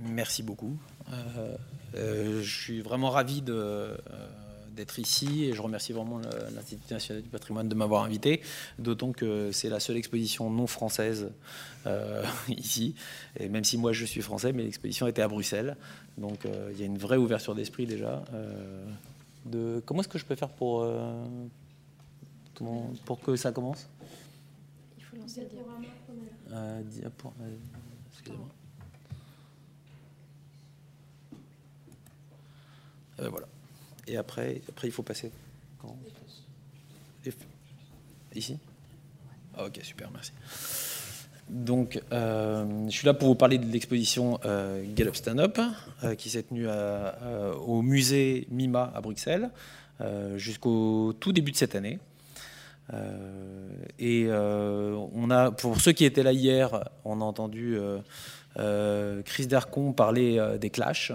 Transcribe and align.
Merci 0.00 0.42
beaucoup. 0.42 0.76
je 1.94 2.42
suis 2.42 2.80
vraiment 2.80 3.10
ravi 3.10 3.42
de 3.42 3.96
d'être 4.78 4.98
ici 5.00 5.44
et 5.44 5.54
je 5.54 5.60
remercie 5.60 5.92
vraiment 5.92 6.20
l'Institut 6.54 6.94
national 6.94 7.22
du 7.22 7.28
patrimoine 7.28 7.68
de 7.68 7.74
m'avoir 7.74 8.04
invité, 8.04 8.40
d'autant 8.78 9.12
que 9.12 9.50
c'est 9.52 9.68
la 9.68 9.80
seule 9.80 9.96
exposition 9.96 10.50
non 10.50 10.66
française 10.66 11.30
euh, 11.86 12.24
ici. 12.48 12.94
Et 13.38 13.48
même 13.48 13.64
si 13.64 13.76
moi 13.76 13.92
je 13.92 14.04
suis 14.04 14.22
français, 14.22 14.52
mais 14.52 14.62
l'exposition 14.62 15.06
était 15.08 15.22
à 15.22 15.28
Bruxelles, 15.28 15.76
donc 16.16 16.46
euh, 16.46 16.70
il 16.72 16.80
y 16.80 16.82
a 16.84 16.86
une 16.86 16.98
vraie 16.98 17.16
ouverture 17.16 17.54
d'esprit 17.54 17.86
déjà. 17.86 18.24
Euh, 18.32 18.86
de... 19.46 19.82
Comment 19.84 20.00
est-ce 20.00 20.08
que 20.08 20.18
je 20.18 20.24
peux 20.24 20.36
faire 20.36 20.50
pour, 20.50 20.86
pour 23.04 23.20
que 23.20 23.36
ça 23.36 23.50
commence? 23.52 23.88
Il 24.96 25.04
faut 25.04 25.16
lancer 25.16 25.40
le 25.40 25.48
diaporama. 26.84 27.44
Excusez-moi. 28.12 28.48
Voilà. 33.18 33.46
Et 34.06 34.16
après, 34.16 34.62
après 34.68 34.88
il 34.88 34.92
faut 34.92 35.02
passer. 35.02 35.30
Quand 35.80 35.96
Ici 38.34 38.58
ah, 39.56 39.64
Ok, 39.64 39.80
super, 39.82 40.10
merci. 40.12 40.32
Donc, 41.48 42.00
euh, 42.12 42.86
je 42.86 42.90
suis 42.90 43.06
là 43.06 43.14
pour 43.14 43.28
vous 43.28 43.34
parler 43.34 43.58
de 43.58 43.66
l'exposition 43.66 44.38
euh, 44.44 44.84
Get 44.94 45.06
Up 45.06 45.16
Stand 45.16 45.40
Up, 45.40 45.58
euh, 46.04 46.14
qui 46.14 46.28
s'est 46.28 46.42
tenue 46.42 46.66
au 47.66 47.82
musée 47.82 48.46
MIMA 48.50 48.92
à 48.94 49.00
Bruxelles 49.00 49.50
jusqu'au 50.36 51.12
tout 51.18 51.32
début 51.32 51.50
de 51.50 51.56
cette 51.56 51.74
année. 51.74 51.98
et 53.98 54.28
on 54.30 55.30
a, 55.30 55.50
pour 55.50 55.80
ceux 55.80 55.92
qui 55.92 56.04
étaient 56.04 56.22
là 56.22 56.32
hier, 56.32 56.88
on 57.04 57.20
a 57.20 57.24
entendu 57.24 57.76
Chris 58.54 59.46
Dercon 59.48 59.92
parler 59.92 60.40
des 60.60 60.70
Clash. 60.70 61.12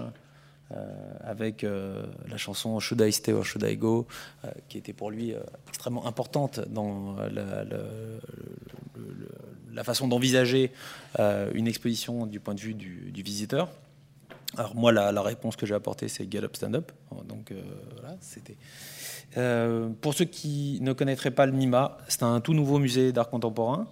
Euh, 0.72 0.76
avec 1.20 1.62
euh, 1.62 2.06
la 2.26 2.38
chanson 2.38 2.80
Should 2.80 3.02
I 3.02 3.12
Stay 3.12 3.34
or 3.34 3.44
Should 3.44 3.62
I 3.64 3.76
Go, 3.76 4.06
euh, 4.44 4.48
qui 4.68 4.78
était 4.78 4.94
pour 4.94 5.10
lui 5.10 5.34
extrêmement 5.68 6.06
importante 6.06 6.60
dans 6.68 7.16
la, 9.72 9.84
façon 9.84 10.08
d'envisager 10.08 10.72
une 11.18 11.68
exposition 11.68 12.24
du 12.26 12.40
point 12.40 12.54
de 12.54 12.60
vue 12.60 12.72
du, 12.74 13.22
visiteur. 13.22 13.68
Alors 14.56 14.74
moi, 14.74 14.90
la, 14.90 15.22
réponse 15.22 15.56
que 15.56 15.66
j'ai 15.66 15.74
apportée, 15.74 16.08
c'est 16.08 16.30
Get 16.30 16.44
Up, 16.44 16.56
Stand 16.56 16.76
Up. 16.76 16.92
Donc 17.28 17.52
voilà, 17.92 18.16
c'était. 18.20 18.56
pour 20.00 20.14
ceux 20.14 20.24
qui 20.24 20.78
ne 20.80 20.94
connaîtraient 20.94 21.30
pas 21.30 21.44
le 21.44 21.52
MIMA, 21.52 21.98
c'est 22.08 22.22
un 22.22 22.40
tout 22.40 22.54
nouveau 22.54 22.78
musée 22.78 23.12
d'art 23.12 23.28
contemporain 23.28 23.86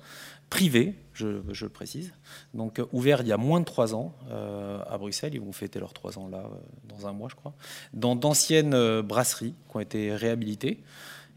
privé, 0.53 0.95
je, 1.15 1.25
le 1.27 1.69
précise, 1.71 2.13
donc 2.53 2.79
euh, 2.79 2.85
ouvert 2.93 3.23
il 3.23 3.27
y 3.27 3.33
a 3.33 3.39
moins 3.39 3.61
de 3.61 3.65
trois 3.65 3.95
ans 3.95 4.15
euh, 4.31 4.83
à 4.87 4.99
Bruxelles. 4.99 5.33
Ils 5.33 5.41
vont 5.41 5.51
fêter 5.51 5.81
leurs 5.81 5.95
trois 5.95 6.19
ans 6.19 6.29
là 6.29 6.45
euh, 6.45 6.57
dans 6.95 7.07
un 7.07 7.15
mois, 7.15 7.31
je 7.31 7.37
crois, 7.37 7.55
dans 7.95 8.17
d'anciennes 8.17 9.01
brasseries 9.01 9.55
qui 9.71 9.77
ont 9.77 9.81
été 9.81 10.15
réhabilitées. 10.15 10.83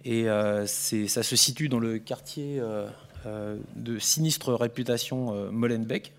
Et 0.03 0.25
ça 0.67 1.23
se 1.23 1.35
situe 1.35 1.67
dans 1.67 1.79
le 1.79 1.97
quartier 1.97 2.61
de 3.75 3.97
sinistre 3.97 4.53
réputation 4.53 5.49
Molenbeek. 5.51 6.13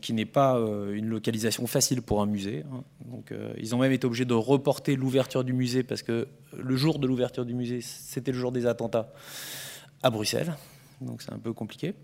qui 0.00 0.12
n'est 0.14 0.24
pas 0.24 0.56
une 0.90 1.08
localisation 1.08 1.66
facile 1.66 2.00
pour 2.00 2.22
un 2.22 2.26
musée. 2.26 2.64
Hein. 2.72 2.82
Donc, 3.04 3.34
ils 3.58 3.74
ont 3.74 3.78
même 3.78 3.92
été 3.92 4.06
obligés 4.06 4.24
de 4.24 4.32
reporter 4.32 4.96
l'ouverture 4.96 5.44
du 5.44 5.52
musée 5.52 5.82
parce 5.82 6.02
que 6.02 6.28
le 6.56 6.76
jour 6.76 6.98
de 6.98 7.06
l'ouverture 7.06 7.44
du 7.44 7.52
musée, 7.52 7.82
c'était 7.82 8.32
le 8.32 8.38
jour 8.38 8.52
des 8.52 8.64
attentats 8.64 9.12
à 10.02 10.08
Bruxelles 10.08 10.54
donc 11.00 11.22
c'est 11.22 11.32
un 11.32 11.38
peu 11.38 11.52
compliqué. 11.52 11.94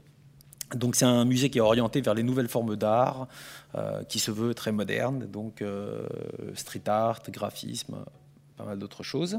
Donc 0.75 0.97
c'est 0.97 1.05
un 1.05 1.25
musée 1.25 1.49
qui 1.49 1.59
est 1.59 1.63
orienté 1.63 2.01
vers 2.01 2.15
les 2.15 2.25
nouvelles 2.25 2.49
formes 2.49 2.77
d'art, 2.77 3.29
euh, 3.77 4.03
qui 4.05 4.19
se 4.19 4.31
veut 4.31 4.53
très 4.53 4.73
moderne, 4.73 5.27
donc 5.27 5.63
euh, 5.63 6.07
street 6.55 6.83
art, 6.87 7.23
graphisme, 7.29 7.97
pas 8.57 8.65
mal 8.65 8.79
d'autres 8.79 9.05
choses. 9.05 9.39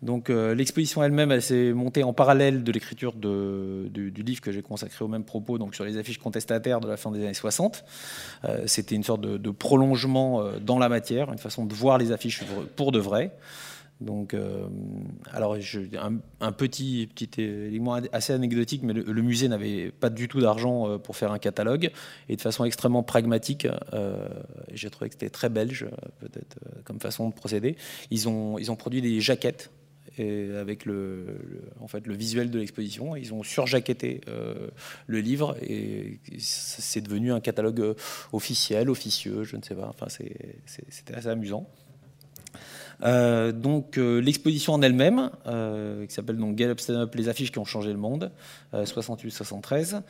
Donc 0.00 0.30
euh, 0.30 0.54
l'exposition 0.54 1.02
elle-même, 1.02 1.30
elle, 1.30 1.42
s'est 1.42 1.74
montée 1.74 2.04
en 2.04 2.14
parallèle 2.14 2.64
de 2.64 2.72
l'écriture 2.72 3.12
du, 3.12 4.10
livre 4.16 4.40
que 4.40 4.50
j'ai 4.50 4.62
consacré 4.62 5.04
au 5.04 5.08
même 5.08 5.24
propos, 5.24 5.58
donc 5.58 5.74
sur 5.74 5.84
les 5.84 5.98
affiches 5.98 6.18
contestataires 6.18 6.80
de 6.80 6.88
la 6.88 6.96
fin 6.96 7.10
des 7.10 7.22
années 7.22 7.34
60. 7.34 7.84
C'était 8.64 8.94
une 8.94 9.04
sorte 9.04 9.20
de, 9.20 9.36
de 9.36 9.50
prolongement 9.50 10.42
dans 10.58 10.78
la 10.78 10.88
matière, 10.88 11.30
une 11.30 11.38
façon 11.38 11.66
de 11.66 11.74
voir 11.74 11.98
les 11.98 12.12
affiches 12.12 12.44
pour 12.76 12.92
de 12.92 12.98
vrai. 12.98 13.36
Donc, 14.02 14.34
euh, 14.34 14.66
alors, 15.30 15.56
un, 16.40 16.52
petit, 16.52 17.08
élément 17.38 17.94
assez 18.12 18.32
anecdotique, 18.32 18.82
mais 18.82 18.92
le, 18.92 19.22
musée 19.22 19.48
n'avait 19.48 19.90
pas 19.90 20.10
du 20.10 20.28
tout 20.28 20.40
d'argent 20.40 20.88
euh, 20.88 20.98
pour 20.98 21.16
faire 21.16 21.32
un 21.32 21.38
catalogue, 21.38 21.90
et 22.28 22.36
de 22.36 22.40
façon 22.40 22.64
extrêmement 22.64 23.02
pragmatique, 23.02 23.66
euh, 23.92 24.28
j'ai 24.72 24.90
trouvé 24.90 25.08
que 25.08 25.14
c'était 25.14 25.30
très 25.30 25.48
belge, 25.48 25.86
peut-être, 26.20 26.58
comme 26.84 27.00
façon 27.00 27.28
de 27.28 27.34
procéder. 27.34 27.76
Ils 28.10 28.28
ont, 28.28 28.56
produit 28.76 29.02
des 29.02 29.20
jaquettes 29.20 29.70
et 30.18 30.50
avec 30.56 30.84
le 30.84 31.38
visuel 32.06 32.50
de 32.50 32.58
l'exposition. 32.58 33.14
Ils 33.16 33.32
ont 33.32 33.42
surjaquetté 33.42 34.22
le 35.06 35.20
livre 35.20 35.56
et 35.62 36.18
c'est 36.38 37.00
devenu 37.00 37.32
un 37.32 37.40
catalogue 37.40 37.94
officiel, 38.32 38.90
officieux, 38.90 39.44
je 39.44 39.56
ne 39.56 39.62
sais 39.62 39.74
pas. 39.74 39.88
Enfin, 39.88 40.06
c'était 40.66 41.14
assez 41.14 41.28
amusant. 41.28 41.68
Euh, 43.02 43.50
donc 43.52 43.98
euh, 43.98 44.20
l'exposition 44.20 44.74
en 44.74 44.82
elle-même, 44.82 45.30
euh, 45.46 46.06
qui 46.06 46.14
s'appelle 46.14 46.36
donc 46.36 46.56
Get 46.56 46.66
Up 46.66 46.80
Stand 46.80 46.96
Up, 46.98 47.14
les 47.14 47.28
affiches 47.28 47.50
qui 47.50 47.58
ont 47.58 47.64
changé 47.64 47.90
le 47.90 47.98
monde, 47.98 48.30
68-73, 48.74 50.02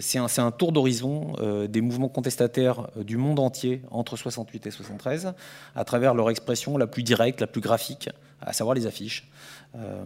c'est 0.00 0.18
un, 0.18 0.26
un, 0.38 0.50
tour 0.50 0.72
d'horizon 0.72 1.34
des 1.68 1.80
mouvements 1.80 2.08
contestataires 2.08 2.88
du 2.96 3.16
monde 3.16 3.38
entier 3.38 3.82
entre 3.90 4.16
68 4.16 4.66
et 4.66 4.70
73, 4.70 5.34
à 5.76 5.84
travers 5.84 6.14
leur 6.14 6.30
expression 6.30 6.76
la 6.76 6.86
plus 6.86 7.04
directe, 7.04 7.40
la 7.40 7.46
plus 7.46 7.60
graphique, 7.60 8.10
à 8.40 8.52
savoir 8.52 8.74
les 8.74 8.86
affiches. 8.86 9.28
Euh, 9.76 10.04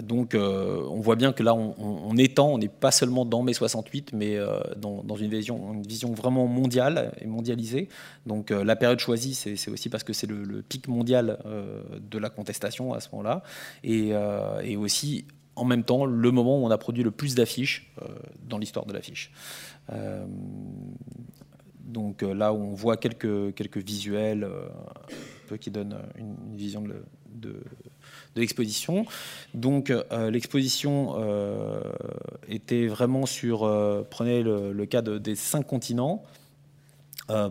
donc 0.00 0.34
euh, 0.34 0.82
on 0.90 1.00
voit 1.00 1.14
bien 1.14 1.32
que 1.32 1.42
là 1.42 1.54
on, 1.54 2.16
étend, 2.16 2.48
on 2.48 2.58
n'est 2.58 2.68
pas 2.68 2.90
seulement 2.90 3.24
dans 3.24 3.42
mai 3.42 3.52
68, 3.52 4.12
mais 4.12 4.36
euh, 4.36 4.60
dans, 4.76 5.16
une, 5.16 5.30
vision, 5.30 6.12
vraiment 6.12 6.46
mondiale 6.46 7.12
et 7.20 7.26
mondialisée. 7.26 7.88
Donc 8.26 8.50
la 8.50 8.76
période 8.76 8.98
choisie, 8.98 9.34
c'est 9.34 9.70
aussi 9.70 9.88
parce 9.88 10.04
que 10.04 10.12
c'est 10.12 10.26
le, 10.26 10.62
pic 10.62 10.88
mondial 10.88 11.38
de 12.00 12.18
la 12.18 12.30
contestation 12.30 12.92
à 12.94 13.00
ce 13.00 13.08
moment-là, 13.12 13.42
et, 13.84 14.76
aussi 14.76 15.26
en 15.54 15.64
même 15.64 15.84
temps 15.84 16.06
le 16.06 16.30
moment 16.30 16.60
où 16.60 16.64
on 16.64 16.70
a 16.70 16.78
produit 16.78 17.02
le 17.02 17.10
plus 17.10 17.34
d'affiches 17.34 17.92
dans 18.48 18.58
l'histoire 18.58 18.86
de 18.86 18.92
l'affiche. 18.92 19.32
donc 21.84 22.22
là, 22.22 22.52
on 22.52 22.74
voit 22.74 22.96
quelques, 22.96 23.54
quelques 23.54 23.78
visuels 23.78 24.48
qui 25.60 25.70
donnent 25.70 25.98
une, 26.16 26.56
vision 26.56 26.82
de 26.82 27.62
de 28.34 28.40
l'exposition. 28.40 29.04
Donc 29.54 29.90
euh, 29.90 30.30
l'exposition 30.30 31.14
euh, 31.16 31.80
était 32.48 32.86
vraiment 32.86 33.26
sur, 33.26 33.64
euh, 33.64 34.06
prenez 34.08 34.42
le, 34.42 34.86
cas 34.86 35.02
des 35.02 35.34
cinq 35.34 35.66
continents, 35.66 36.22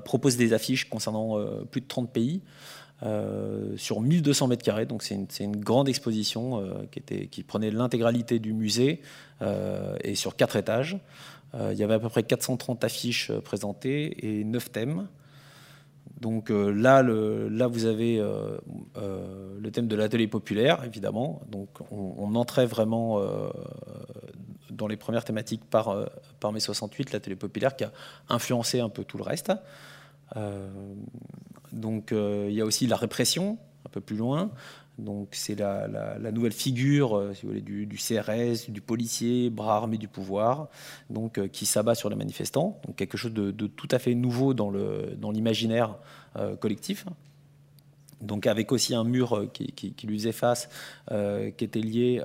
propose 0.06 0.38
des 0.38 0.54
affiches 0.54 0.88
concernant 0.88 1.40
plus 1.72 1.82
de 1.82 1.88
30 1.88 2.12
pays. 2.12 2.42
sur 3.78 4.02
1200 4.02 4.48
mètres 4.48 4.64
carrés, 4.64 4.86
donc 4.86 5.02
c'est 5.02 5.16
une, 5.40 5.58
grande 5.58 5.90
exposition 5.90 6.64
qui, 6.92 7.00
était, 7.00 7.26
qui, 7.26 7.42
prenait 7.42 7.72
l'intégralité 7.72 8.38
du 8.38 8.54
musée 8.54 9.02
et 10.04 10.14
sur 10.14 10.36
quatre 10.36 10.56
étages. 10.56 11.00
il 11.56 11.78
y 11.78 11.84
avait 11.84 11.96
à 11.96 12.00
peu 12.00 12.10
près 12.10 12.22
430 12.22 12.84
affiches 12.84 13.32
présentées 13.44 14.40
et 14.40 14.44
9 14.44 14.72
thèmes. 14.72 15.08
Donc 16.22 16.52
euh, 16.52 16.70
là, 16.70 17.68
vous 17.68 17.86
avez 17.86 18.20
euh, 18.20 18.58
euh, 18.96 19.58
le 19.60 19.72
thème 19.72 19.88
de 19.88 19.96
l'atelier 19.96 20.28
populaire, 20.28 20.84
évidemment. 20.86 21.42
Donc 21.50 21.70
on, 21.92 22.36
entrait 22.36 22.68
vraiment 22.68 23.20
dans 24.70 24.88
les 24.88 24.96
premières 24.96 25.26
thématiques 25.26 25.66
par, 25.66 26.08
par 26.40 26.54
mai 26.54 26.60
68, 26.60 27.12
l'atelier 27.12 27.36
populaire, 27.36 27.76
qui 27.76 27.84
a 27.84 27.92
influencé 28.30 28.80
un 28.80 28.90
peu 28.90 29.04
tout 29.04 29.18
le 29.18 29.24
reste. 29.24 29.52
donc 31.74 32.12
il 32.12 32.54
y 32.54 32.62
a 32.62 32.66
aussi 32.66 32.88
la 32.88 32.96
répression, 32.96 33.58
un 33.86 33.90
peu 33.90 34.00
plus 34.00 34.16
loin. 34.16 34.52
Donc 35.02 35.30
c'est 35.32 35.56
la, 35.56 36.32
nouvelle 36.32 36.52
figure 36.52 37.18
euh, 37.18 37.34
si 37.34 37.42
vous 37.42 37.50
voulez, 37.50 37.62
du, 37.62 37.98
CRS, 37.98 38.70
du 38.70 38.82
policier, 38.82 39.50
bras 39.50 39.76
armé 39.76 39.98
du 39.98 40.08
pouvoir, 40.08 40.70
donc, 41.10 41.38
euh, 41.38 41.48
qui 41.48 41.66
s'abat 41.66 41.96
sur 41.96 42.10
les 42.10 42.16
manifestants. 42.16 42.80
Donc 42.86 42.96
quelque 42.96 43.18
chose 43.18 43.34
de, 43.34 43.52
tout 43.68 43.88
à 43.92 44.00
fait 44.00 44.14
nouveau 44.14 44.54
dans 44.54 44.72
l'imaginaire 45.32 45.96
euh, 46.38 46.56
collectif. 46.56 47.06
Donc 48.22 48.46
avec 48.46 48.72
aussi 48.72 48.94
un 48.94 49.04
mur 49.04 49.48
qui, 49.52 49.96
lui 50.04 50.20
faisait 50.20 50.32
face, 50.32 50.70
qui 51.10 51.66
était 51.66 51.80
lié 51.80 52.22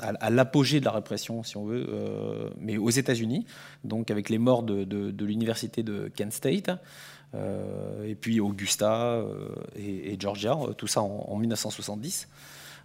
à, 0.00 0.30
l'apogée 0.30 0.80
de 0.80 0.84
la 0.84 0.90
répression, 0.90 1.44
si 1.44 1.56
on 1.56 1.64
veut, 1.64 1.86
mais 2.58 2.76
aux 2.76 2.90
États-Unis, 2.90 3.46
donc 3.84 4.10
avec 4.10 4.30
les 4.30 4.38
morts 4.38 4.64
de 4.64 5.24
l'université 5.24 5.84
de 5.84 6.10
Kent 6.16 6.32
State. 6.32 6.70
Euh, 7.36 8.04
et 8.04 8.14
puis 8.14 8.40
Augusta 8.40 8.94
euh, 8.94 9.48
et, 9.76 10.16
Georgia, 10.18 10.54
euh, 10.54 10.72
tout 10.72 10.86
ça 10.86 11.02
en, 11.02 11.36
1970. 11.36 12.28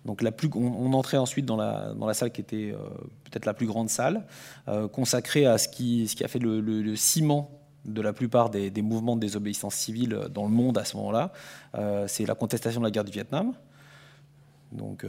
Donc 0.06 0.24
on, 0.56 0.94
entrait 0.94 1.18
ensuite 1.18 1.46
dans 1.46 1.58
la, 1.58 1.94
dans 1.94 2.08
la 2.08 2.16
salle 2.16 2.32
qui 2.32 2.42
était 2.42 2.74
peut-être 3.26 3.46
la 3.46 3.54
plus 3.54 3.68
grande 3.68 3.88
salle, 3.88 4.26
consacrée 4.92 5.46
à 5.46 5.60
ce 5.60 5.68
qui, 5.68 6.08
ce 6.08 6.16
qui 6.16 6.24
a 6.24 6.28
fait 6.28 6.40
le, 6.40 6.96
ciment 6.96 7.52
de 7.86 8.02
la 8.02 8.12
plupart 8.12 8.50
des, 8.50 8.82
mouvements 8.82 9.16
de 9.16 9.22
désobéissance 9.22 9.76
civile 9.76 10.22
dans 10.34 10.46
le 10.46 10.50
monde 10.50 10.80
à 10.80 10.86
ce 10.86 10.98
moment-là. 10.98 11.32
c'est 12.08 12.26
la 12.26 12.34
contestation 12.34 12.82
de 12.82 12.86
la 12.88 12.90
guerre 12.90 13.04
du 13.04 13.12
Vietnam. 13.12 13.54
Donc 14.72 15.06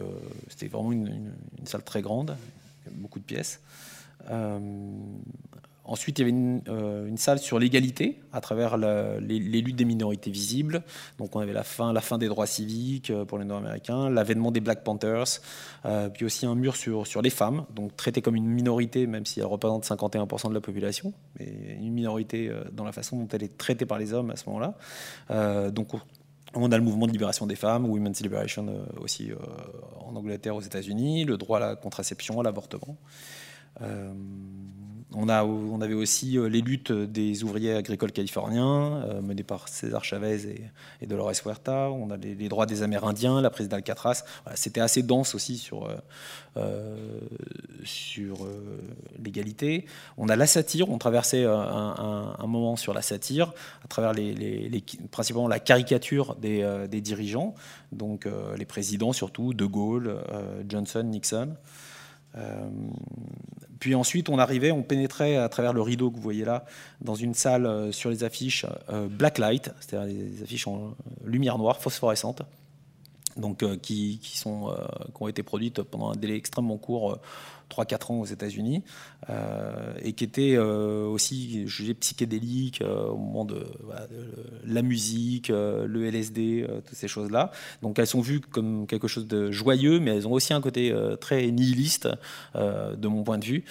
c'était 0.49 0.69
vraiment 0.69 0.93
une, 0.93 1.33
salle 1.65 1.85
très 1.85 2.03
grande, 2.03 2.37
beaucoup 2.91 3.19
de 3.19 3.25
pièces. 3.25 3.63
Ensuite, 5.93 6.19
il 6.19 6.27
y 6.27 6.31
avait 6.31 6.63
euh, 6.71 7.07
une, 7.07 7.19
salle 7.19 7.39
sur 7.39 7.59
l'égalité 7.59 8.19
à 8.33 8.41
travers 8.41 8.79
les, 8.79 9.39
luttes 9.39 9.77
des 9.77 9.85
minorités 9.85 10.31
visibles. 10.31 10.85
Donc, 11.19 11.37
on 11.37 11.41
avait 11.41 11.53
la 11.53 11.65
fin, 11.65 11.93
des 12.17 12.29
droits 12.29 12.47
civiques 12.47 13.11
euh, 13.11 13.27
pour 13.27 13.37
les 13.37 13.45
Nord-Américains, 13.45 14.09
l'avènement 14.09 14.51
des 14.51 14.61
Black 14.61 14.85
Panthers, 14.85 15.43
euh, 15.85 16.09
puis 16.09 16.25
aussi 16.25 16.47
un 16.47 16.55
mur 16.55 16.77
sur, 16.77 17.21
les 17.21 17.29
femmes, 17.29 17.67
donc 17.75 17.95
traité 17.95 18.23
comme 18.23 18.37
une 18.37 18.47
minorité, 18.47 19.07
même 19.07 19.27
si 19.27 19.41
elle 19.41 19.47
représente 19.47 19.85
51% 19.85 20.49
de 20.49 20.55
la 20.55 20.63
population, 20.63 21.13
mais 21.39 21.77
une 21.79 21.93
minorité 21.93 22.51
dans 22.73 22.85
la 22.85 22.93
façon 22.93 23.19
dont 23.19 23.29
elle 23.31 23.43
est 23.43 23.59
traitée 23.59 23.85
par 23.85 23.99
les 23.99 24.15
hommes 24.15 24.31
à 24.31 24.37
ce 24.37 24.49
moment-là. 24.49 25.71
donc, 25.73 25.89
on 26.55 26.73
a 26.73 26.77
le 26.79 26.83
mouvement 26.83 27.07
de 27.07 27.13
libération 27.13 27.47
des 27.47 27.57
femmes, 27.57 27.85
Women's 27.85 28.21
Liberation 28.23 28.87
aussi 28.99 29.31
en 30.01 30.17
Angleterre, 30.17 30.57
aux 30.57 30.63
États-Unis, 30.63 31.27
le 31.27 31.37
droit 31.37 31.59
à 31.59 31.61
la 31.61 31.77
contraception, 31.77 32.41
à 32.41 32.43
l'avortement. 32.43 32.97
Euh, 33.81 34.13
on, 35.15 35.29
avait 35.29 35.95
aussi 35.95 36.39
euh, 36.39 36.47
les 36.49 36.63
luttes 36.63 36.91
des 36.91 37.45
ouvriers 37.45 37.75
agricoles 37.75 38.13
californiens, 38.13 39.03
euh, 39.05 39.21
menées 39.21 39.43
par 39.43 39.69
César 39.69 40.05
Chavez 40.05 40.71
et, 41.01 41.07
Dolores 41.07 41.33
Huerta. 41.45 41.91
On 41.91 42.11
a 42.11 42.17
les, 42.17 42.49
droits 42.49 42.65
des 42.65 42.83
Amérindiens, 42.83 43.41
la 43.41 43.51
prise 43.51 43.69
d'Alcatraz. 43.69 44.25
C'était 44.55 44.81
assez 44.81 45.03
dense 45.03 45.35
aussi 45.35 45.59
sur, 45.59 45.89
sur 47.85 48.47
l'égalité. 49.23 49.85
On 50.17 50.29
a 50.29 50.37
la 50.37 50.47
satire. 50.47 50.89
On 50.89 50.99
traversait 50.99 51.45
un, 51.45 52.47
moment 52.47 52.77
sur 52.77 52.95
la 52.95 53.03
satire, 53.03 53.53
à 53.85 53.89
travers 53.89 54.13
les, 54.13 54.83
principalement 55.11 55.49
la 55.49 55.61
caricature 55.61 56.37
des 56.37 57.01
dirigeants, 57.03 57.55
donc 57.91 58.27
les 58.57 58.65
présidents 58.65 59.13
surtout, 59.13 59.53
De 59.53 59.67
Gaulle, 59.67 60.17
Johnson, 60.69 61.03
Nixon. 61.03 61.55
Euh, 62.37 62.69
puis 63.79 63.95
ensuite, 63.95 64.29
on 64.29 64.39
arrivait, 64.39 64.71
on 64.71 64.83
pénétrait 64.83 65.37
à 65.37 65.49
travers 65.49 65.73
le 65.73 65.83
rideau 65.83 66.11
que 66.11 66.17
vous 66.17 66.23
voyez 66.23 66.45
là, 66.45 66.65
dans 67.01 67.15
une 67.15 67.35
salle 67.35 67.67
euh, 67.67 67.93
sur 67.93 68.11
les 68.11 68.25
affiches 68.25 68.65
euh, 68.91 69.09
black 69.09 69.39
light, 69.39 69.71
c'est-à-dire 69.81 70.15
des 70.15 70.43
affiches 70.43 70.67
en 70.67 70.95
lumière 71.25 71.59
noire, 71.59 71.81
phosphorescente, 71.81 72.43
donc 73.37 73.65
qui, 73.81 74.21
sont, 74.23 74.75
qui 75.07 75.23
ont 75.23 75.29
été 75.29 75.43
produites 75.43 75.83
pendant 75.83 76.11
un 76.11 76.17
délai 76.17 76.37
extrêmement 76.37 76.79
court 76.79 77.19
3-4 77.73 78.13
ans 78.13 78.21
aux 78.21 78.27
États-Unis, 78.27 78.83
euh, 79.31 79.95
et 80.03 80.13
qui 80.13 80.25
était 80.25 80.55
euh, 80.57 81.07
aussi 81.07 81.67
jugé 81.67 81.95
psychédélique 81.95 82.83
euh, 82.83 83.07
au 83.07 83.17
moment 83.17 83.45
de, 83.45 83.67
la 84.67 84.83
musique, 84.83 85.49
le 85.49 86.07
LSD, 86.07 86.67
toutes 86.87 86.97
ces 86.97 87.09
choses-là. 87.09 87.51
Donc 87.83 87.99
elles 87.99 88.07
sont 88.07 88.21
vues 88.21 88.41
comme 88.41 88.87
quelque 88.87 89.09
chose 89.09 89.27
de 89.27 89.51
joyeux, 89.51 90.01
mais 90.01 90.17
elles 90.17 90.29
ont 90.29 90.33
aussi 90.33 90.53
un 90.53 90.61
côté 90.61 90.95
très 91.21 91.51
nihiliste, 91.51 92.09
de 92.55 93.09
mon 93.09 93.23
point 93.23 93.39
de 93.39 93.45
vue, 93.45 93.65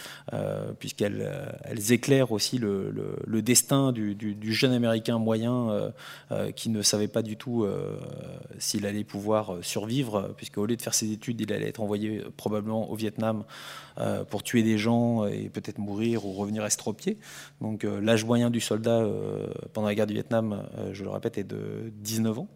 puisqu'elles 0.79 1.29
elles 1.63 1.91
éclairent 1.91 2.31
aussi 2.31 2.57
le, 2.57 3.41
destin 3.41 3.91
du, 3.91 4.15
du, 4.15 4.53
jeune 4.53 4.73
Américain 4.73 5.17
moyen 5.17 5.91
qui 6.55 6.69
ne 6.69 6.81
savait 6.81 7.07
pas 7.07 7.21
du 7.21 7.37
tout 7.37 7.65
s'il 8.57 8.85
allait 8.85 9.03
pouvoir 9.03 9.50
survivre, 9.61 10.33
puisqu'au 10.37 10.65
lieu 10.65 10.75
de 10.75 10.81
faire 10.81 10.93
ses 10.93 11.11
études, 11.11 11.41
il 11.41 11.51
allait 11.53 11.67
être 11.67 11.81
envoyé 11.81 12.23
probablement 12.37 12.89
au 12.89 12.95
Vietnam 12.95 13.43
euh, 13.97 14.23
pour 14.23 14.43
tuer 14.43 14.63
des 14.63 14.77
gens 14.77 15.25
et 15.25 15.49
peut-être 15.49 15.77
mourir 15.77 16.25
ou 16.25 16.33
revenir 16.33 16.65
estropié. 16.65 17.17
Donc 17.59 17.83
euh, 17.83 17.99
l'âge 17.99 18.23
moyen 18.23 18.49
du 18.49 18.61
soldat 18.61 18.99
euh, 18.99 19.47
pendant 19.73 19.87
la 19.87 19.95
guerre 19.95 20.07
du 20.07 20.13
Vietnam, 20.13 20.63
je 20.93 21.03
le 21.03 21.09
répète, 21.09 21.37
est 21.37 21.43
de 21.43 21.91
19 21.95 22.39
ans. 22.39 22.47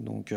Donc 0.00 0.34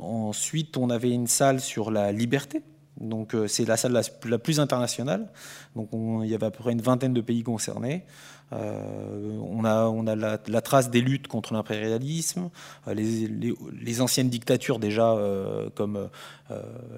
ensuite, 0.00 0.76
on 0.76 0.90
avait 0.90 1.10
une 1.10 1.28
salle 1.28 1.60
sur 1.60 1.92
la 1.92 2.10
liberté. 2.10 2.62
Donc 3.00 3.34
c'est 3.48 3.66
la 3.66 3.76
salle 3.76 4.00
la, 4.24 4.38
plus 4.38 4.60
internationale. 4.60 5.28
Donc 5.74 5.88
il 5.92 6.28
y 6.28 6.34
avait 6.34 6.46
à 6.46 6.50
peu 6.50 6.62
près 6.62 6.72
une 6.72 6.82
vingtaine 6.82 7.12
de 7.12 7.20
pays 7.20 7.42
concernés. 7.42 8.04
Euh, 8.52 9.38
on 9.40 9.64
a, 9.64 9.86
on 9.86 10.02
la, 10.02 10.60
trace 10.60 10.90
des 10.90 11.00
luttes 11.00 11.28
contre 11.28 11.54
l'impérialisme, 11.54 12.50
euh, 12.88 12.94
les, 12.94 14.00
anciennes 14.00 14.28
dictatures 14.28 14.78
déjà 14.78 15.12
euh, 15.12 15.70
comme 15.74 16.08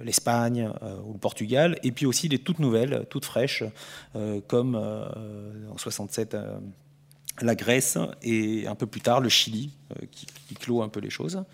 l'Espagne 0.02 0.70
ou 1.06 1.12
le 1.12 1.18
Portugal, 1.18 1.78
et 1.82 1.92
puis 1.92 2.06
aussi 2.06 2.28
les 2.28 2.38
toutes 2.38 2.58
nouvelles, 2.58 3.06
toutes 3.10 3.24
fraîches, 3.24 3.62
comme 4.48 4.74
en 4.74 5.78
67 5.78 6.36
la 7.42 7.54
Grèce 7.54 7.98
et 8.22 8.66
un 8.66 8.74
peu 8.74 8.86
plus 8.86 9.00
tard 9.00 9.20
le 9.20 9.28
Chili, 9.28 9.70
qui 10.10 10.54
clôt 10.54 10.82
un 10.82 10.88
peu 10.88 11.00
les 11.00 11.10
choses. 11.10 11.44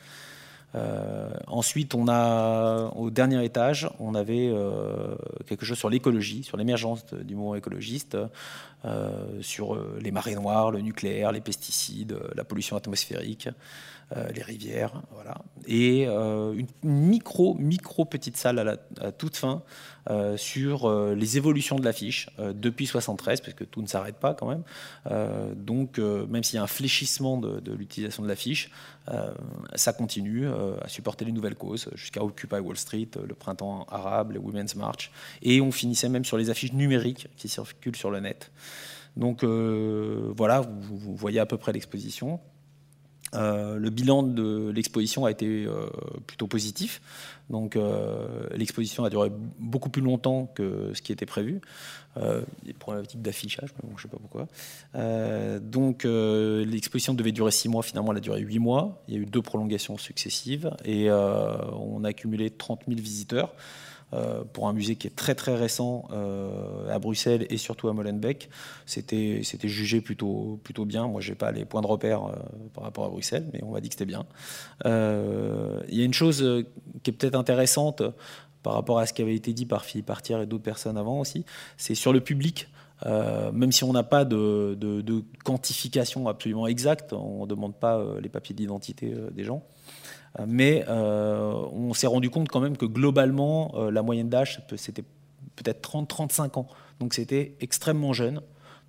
Euh, 0.74 1.30
ensuite, 1.46 1.94
on 1.94 2.08
a 2.08 2.92
au 2.96 3.10
dernier 3.10 3.44
étage, 3.44 3.90
on 4.00 4.14
avait 4.14 4.48
euh, 4.48 5.14
quelque 5.46 5.66
chose 5.66 5.78
sur 5.78 5.90
l'écologie, 5.90 6.42
sur 6.42 6.56
l'émergence 6.56 7.04
du 7.12 7.34
mouvement 7.34 7.54
écologiste, 7.54 8.16
euh, 8.84 9.42
sur 9.42 9.78
les 10.00 10.10
marées 10.10 10.34
noires, 10.34 10.70
le 10.70 10.80
nucléaire, 10.80 11.32
les 11.32 11.40
pesticides, 11.40 12.18
la 12.34 12.44
pollution 12.44 12.76
atmosphérique. 12.76 13.48
Euh, 14.16 14.28
les 14.34 14.42
rivières, 14.42 15.02
voilà. 15.12 15.38
Et 15.66 16.06
euh, 16.06 16.52
une 16.52 16.66
micro, 16.82 17.54
micro 17.54 18.04
petite 18.04 18.36
salle 18.36 18.58
à, 18.58 18.64
la, 18.64 18.76
toute 19.12 19.36
fin 19.36 19.62
euh, 20.10 20.36
sur 20.36 20.90
les 21.14 21.36
évolutions 21.36 21.76
de 21.76 21.84
l'affiche 21.84 22.28
depuis 22.38 22.86
73, 22.86 23.40
parce 23.40 23.54
que 23.54 23.64
tout 23.64 23.80
ne 23.80 23.86
s'arrête 23.86 24.16
pas 24.16 24.34
quand 24.34 24.48
même. 24.48 24.64
donc, 25.54 25.98
même 25.98 26.42
s'il 26.42 26.56
y 26.56 26.58
a 26.58 26.62
un 26.62 26.66
fléchissement 26.66 27.38
de, 27.38 27.72
l'utilisation 27.72 28.22
de 28.22 28.28
l'affiche, 28.28 28.70
ça 29.74 29.92
continue 29.92 30.48
à 30.48 30.88
supporter 30.88 31.24
les 31.24 31.32
nouvelles 31.32 31.54
causes 31.54 31.88
jusqu'à 31.94 32.22
Occupy 32.22 32.56
Wall 32.56 32.76
Street, 32.76 33.08
le 33.26 33.34
printemps 33.34 33.86
arabe, 33.90 34.32
les 34.32 34.38
Women's 34.38 34.74
March, 34.74 35.10
et 35.42 35.60
on 35.60 35.72
finissait 35.72 36.08
même 36.08 36.24
sur 36.24 36.36
les 36.36 36.50
affiches 36.50 36.72
numériques 36.72 37.28
qui 37.36 37.48
circulent 37.48 37.96
sur 37.96 38.10
le 38.10 38.20
net. 38.20 38.50
Donc 39.16 39.44
voilà, 39.44 40.60
vous, 40.60 41.14
voyez 41.14 41.38
à 41.38 41.46
peu 41.46 41.56
près 41.56 41.72
l'exposition. 41.72 42.40
Euh, 43.34 43.78
le 43.78 43.90
bilan 43.90 44.22
de 44.22 44.70
l'exposition 44.74 45.24
a 45.24 45.30
été 45.30 45.46
euh, 45.46 45.88
plutôt 46.26 46.46
positif. 46.46 47.00
Donc 47.50 47.76
euh, 47.76 48.46
l'exposition 48.54 49.04
a 49.04 49.10
duré 49.10 49.30
beaucoup 49.58 49.88
plus 49.88 50.02
longtemps 50.02 50.46
que 50.54 50.92
ce 50.94 51.02
qui 51.02 51.12
était 51.12 51.26
prévu. 51.26 51.60
des 52.64 52.72
problématiques 52.74 53.22
d'affichage, 53.22 53.70
je 53.82 53.92
ne 53.92 53.98
sais 53.98 54.08
pas 54.08 54.18
pourquoi. 54.18 54.48
donc 55.60 56.04
l'exposition 56.04 57.14
devait 57.14 57.32
durer 57.32 57.50
six 57.50 57.68
mois, 57.68 57.82
finalement 57.82 58.12
elle 58.12 58.18
a 58.18 58.20
duré 58.20 58.40
huit 58.40 58.58
mois. 58.58 59.02
Il 59.08 59.14
y 59.14 59.16
a 59.16 59.20
eu 59.20 59.26
deux 59.26 59.42
prolongations 59.42 59.98
successives 59.98 60.70
et 60.84 61.10
on 61.10 62.04
a 62.04 62.08
accumulé 62.08 62.50
30 62.50 62.82
000 62.88 63.00
visiteurs. 63.00 63.54
Euh, 64.14 64.44
pour 64.52 64.68
un 64.68 64.74
musée 64.74 64.96
qui 64.96 65.06
est 65.06 65.16
très 65.16 65.34
très 65.34 65.54
récent 65.54 66.06
euh, 66.12 66.94
à 66.94 66.98
Bruxelles 66.98 67.46
et 67.48 67.56
surtout 67.56 67.88
à 67.88 67.94
Molenbeek, 67.94 68.50
c'était 68.84 69.40
jugé 69.64 70.02
plutôt, 70.02 70.60
plutôt 70.64 70.84
bien. 70.84 71.06
Moi, 71.08 71.22
je 71.22 71.30
n'ai 71.30 71.34
pas 71.34 71.50
les 71.50 71.64
points 71.64 71.80
de 71.80 71.86
repère 71.86 72.26
euh, 72.26 72.32
par 72.74 72.84
rapport 72.84 73.06
à 73.06 73.08
Bruxelles, 73.08 73.48
mais 73.54 73.62
on 73.62 73.70
m'a 73.70 73.80
dit 73.80 73.88
que 73.88 73.94
c'était 73.94 74.04
bien. 74.04 74.26
Il 74.84 75.98
y 75.98 76.02
a 76.02 76.04
une 76.04 76.12
chose 76.12 76.66
qui 77.02 77.10
est 77.10 77.14
peut-être 77.14 77.36
intéressante 77.36 78.02
par 78.62 78.74
rapport 78.74 78.98
à 78.98 79.06
ce 79.06 79.14
qui 79.14 79.22
avait 79.22 79.34
été 79.34 79.54
dit 79.54 79.66
par 79.66 79.84
Philippe 79.84 80.10
Artière 80.10 80.42
et 80.42 80.46
d'autres 80.46 80.62
personnes 80.62 80.98
avant 80.98 81.18
aussi, 81.18 81.44
c'est 81.76 81.94
sur 81.94 82.12
le 82.12 82.20
public. 82.20 82.68
même 83.06 83.72
si 83.72 83.82
on 83.82 83.92
n'a 83.92 84.02
pas 84.02 84.24
de, 84.26 84.76
de, 84.78 85.24
quantification 85.42 86.28
absolument 86.28 86.66
exacte, 86.66 87.14
on 87.14 87.42
ne 87.42 87.46
demande 87.46 87.74
pas 87.74 88.04
les 88.20 88.28
papiers 88.28 88.54
d'identité 88.54 89.14
des 89.32 89.44
gens. 89.44 89.64
Mais 90.46 90.84
euh, 90.88 91.52
on 91.72 91.92
s'est 91.92 92.06
rendu 92.06 92.30
compte 92.30 92.48
quand 92.48 92.60
même 92.60 92.76
que 92.76 92.86
globalement, 92.86 93.72
euh, 93.74 93.90
la 93.90 94.02
moyenne 94.02 94.28
d'âge, 94.28 94.64
c'était 94.76 95.04
peut-être 95.56 95.86
30-35 95.90 96.58
ans. 96.58 96.68
Donc 97.00 97.14
c'était 97.14 97.54
extrêmement 97.60 98.12
jeune. 98.12 98.40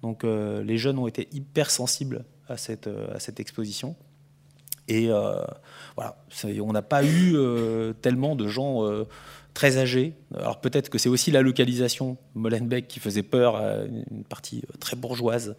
Donc 0.01 0.23
euh, 0.23 0.63
les 0.63 0.77
jeunes 0.77 1.00
ont 1.00 1.07
été 1.07 1.27
hyper 1.31 1.69
sensibles 1.69 2.25
à 2.47 2.57
cette, 2.57 2.88
à 2.88 3.19
cette 3.19 3.39
exposition. 3.39 3.95
Et 4.88 5.08
voilà, 5.96 6.18
on 6.62 6.74
n'a 6.74 6.82
pas 6.82 7.04
eu 7.04 7.36
tellement 8.02 8.36
de 8.36 8.48
gens 8.48 9.06
très 9.54 9.78
âgés. 9.78 10.13
Alors 10.36 10.60
peut-être 10.60 10.90
que 10.90 10.98
c'est 10.98 11.10
aussi 11.10 11.32
la 11.32 11.42
localisation 11.42 12.18
Molenbeek 12.36 12.88
qui 12.88 13.00
faisait 13.00 13.24
peur 13.24 13.56
à 13.56 13.84
une 13.84 14.24
partie 14.24 14.63
très 14.80 14.96
bourgeoise 14.96 15.56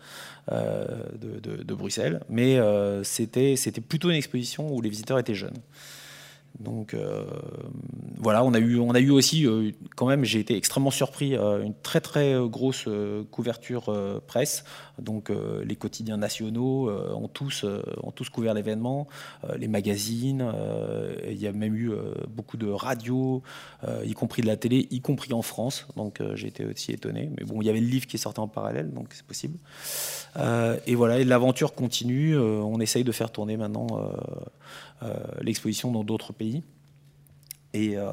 euh, 0.53 0.87
de, 1.17 1.75
Bruxelles, 1.75 2.21
mais 2.29 2.59
euh, 2.59 3.03
c'était 3.05 3.57
plutôt 3.87 4.11
une 4.11 4.17
exposition 4.17 4.73
où 4.73 4.81
les 4.81 4.91
visiteurs 4.91 5.19
étaient 5.19 5.35
jeunes. 5.35 5.59
Donc 6.61 6.95
euh, 6.95 7.25
voilà, 8.17 8.45
on 8.45 8.55
a 8.55 8.59
eu, 8.59 8.79
on 8.79 8.93
a 8.93 9.01
eu 9.01 9.11
aussi, 9.11 9.47
euh, 9.47 9.73
quand 9.97 10.07
même, 10.07 10.25
j'ai 10.25 10.39
été 10.39 10.57
extrêmement 10.57 10.93
surpris, 10.93 11.37
euh, 11.37 11.63
une 11.65 11.75
très 11.75 12.01
très 12.01 12.37
grosse 12.49 12.89
couverture 13.31 13.93
presse. 14.27 14.65
Donc 14.99 15.31
les 15.65 15.77
quotidiens 15.77 16.17
nationaux 16.17 16.89
ont 16.91 17.29
tous, 17.29 17.65
ont 18.03 18.13
tous 18.13 18.29
couvert 18.29 18.55
l'événement, 18.55 19.09
les 19.57 19.67
magazines. 19.67 20.53
il 21.29 21.37
y 21.37 21.47
a 21.47 21.53
même 21.53 21.75
eu 21.75 21.91
beaucoup 22.29 22.57
de 22.57 22.69
radios, 22.69 23.43
y 24.05 24.13
compris 24.13 24.43
de 24.43 24.47
la 24.47 24.57
télé, 24.57 24.87
y 24.91 25.01
compris 25.01 25.33
en 25.33 25.43
France. 25.43 25.89
Donc 25.97 26.23
j'ai 26.35 26.49
été 26.49 26.65
aussi 26.65 26.93
étonné. 26.93 27.31
Mais 27.37 27.45
bon, 27.45 27.61
il 27.61 27.67
y 27.67 27.71
avait 27.71 27.81
le 27.81 27.89
livre 27.89 28.07
qui 28.07 28.19
sortait 28.19 28.41
en 28.41 28.49
parallèle, 28.49 28.93
donc 28.93 29.09
c'est 29.11 29.27
possible. 29.27 29.59
et 30.87 30.95
voilà, 30.95 31.23
l'aventure 31.25 31.75
continue. 31.75 32.39
on 32.39 32.79
essaye 32.79 33.05
de 33.05 33.13
faire 33.13 33.31
tourner 33.31 33.57
maintenant 33.57 33.89
l'exposition 35.41 35.93
dans 35.93 36.05
d'autres 36.05 36.33
pays. 36.33 36.63
Et 37.73 37.95
euh, 37.97 38.05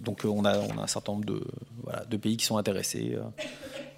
donc 0.00 0.22
on 0.24 0.44
a, 0.44 0.58
on 0.58 0.78
a, 0.78 0.82
un 0.82 0.86
certain 0.86 1.12
nombre 1.12 1.24
de, 1.24 2.16
pays 2.16 2.36
qui 2.36 2.44
sont 2.44 2.58
intéressés. 2.58 3.16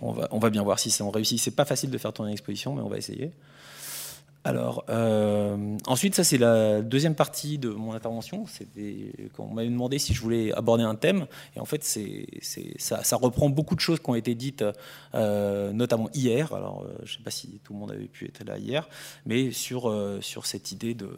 On 0.00 0.12
va, 0.12 0.28
on 0.30 0.38
va 0.38 0.50
bien 0.50 0.62
voir 0.62 0.78
si 0.78 1.02
on 1.02 1.10
réussit. 1.10 1.40
C'est 1.40 1.56
pas 1.56 1.64
facile 1.64 1.90
de 1.90 1.98
faire 1.98 2.12
tourner 2.12 2.30
une 2.30 2.34
exposition, 2.34 2.74
mais 2.74 2.82
on 2.82 2.88
va 2.88 2.98
essayer. 2.98 3.32
Alors, 4.46 4.84
euh, 4.90 5.76
ensuite, 5.86 6.14
ça 6.14 6.22
c'est 6.22 6.38
la 6.38 6.80
deuxième 6.80 7.16
partie 7.16 7.58
de 7.58 7.68
mon 7.68 7.94
intervention. 7.94 8.46
C'était 8.46 9.12
quand 9.34 9.48
on 9.50 9.52
m'avait 9.52 9.68
demandé 9.68 9.98
si 9.98 10.14
je 10.14 10.20
voulais 10.20 10.52
aborder 10.52 10.84
un 10.84 10.94
thème, 10.94 11.26
et 11.56 11.58
en 11.58 11.64
fait, 11.64 11.82
ça, 12.78 13.16
reprend 13.16 13.50
beaucoup 13.50 13.74
de 13.74 13.80
choses 13.80 13.98
qui 13.98 14.08
ont 14.08 14.14
été 14.14 14.36
dites, 14.36 14.64
euh, 15.16 15.72
notamment 15.72 16.08
hier. 16.14 16.52
Alors, 16.52 16.84
euh, 16.84 16.94
je 17.02 17.14
ne 17.14 17.16
sais 17.16 17.24
pas 17.24 17.32
si 17.32 17.60
tout 17.64 17.72
le 17.72 17.80
monde 17.80 17.90
avait 17.90 18.06
pu 18.06 18.26
être 18.26 18.44
là 18.44 18.56
hier, 18.56 18.88
mais 19.24 19.50
sur 19.50 19.92
sur 20.20 20.46
cette 20.46 20.70
idée 20.70 20.94
de 20.94 21.10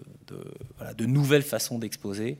de, 0.96 1.04
nouvelles 1.04 1.42
façons 1.42 1.78
d'exposer. 1.78 2.38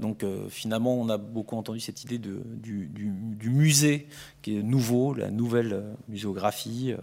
donc, 0.00 0.24
finalement, 0.48 0.94
on 1.00 1.08
a 1.08 1.18
beaucoup 1.18 1.56
entendu 1.56 1.78
cette 1.78 2.02
idée 2.02 2.18
du, 2.18 2.88
du, 2.88 3.50
musée 3.50 4.08
qui 4.42 4.58
est 4.58 4.62
nouveau, 4.62 5.14
la 5.14 5.30
nouvelle 5.30 5.84
muséographie. 6.08 6.94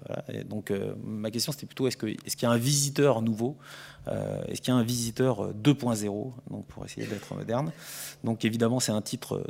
Donc, 0.50 0.74
ma 1.06 1.32
question 1.32 1.54
c'était 1.54 1.68
plutôt 1.68 1.88
est-ce 1.88 1.98
est-ce 2.06 2.36
qu'il 2.36 2.48
y 2.48 2.52
a 2.52 2.54
un 2.54 2.58
visiteur 2.58 2.97
nouveau 3.22 3.58
euh, 4.08 4.44
Est-ce 4.48 4.62
qu'il 4.62 4.74
y 4.74 4.78
a 4.78 4.80
un 4.80 4.84
visiteur 4.84 5.54
2.0 5.54 6.08
euh, 6.08 6.32
donc 6.50 6.66
pour 6.68 6.86
essayer 6.86 7.08
d'être 7.08 7.34
moderne? 7.36 7.72
Donc 8.24 8.46
évidemment, 8.46 8.80
c'est 8.80 8.92
un 8.92 9.02
titre 9.02 9.44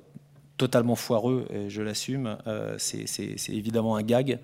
totalement 0.57 0.95
foireux, 0.95 1.47
je 1.67 1.81
l'assume. 1.83 2.37
Euh, 2.47 2.75
c'est 2.79 3.05
évidemment 3.49 3.95
un 3.95 4.01
gag. 4.01 4.39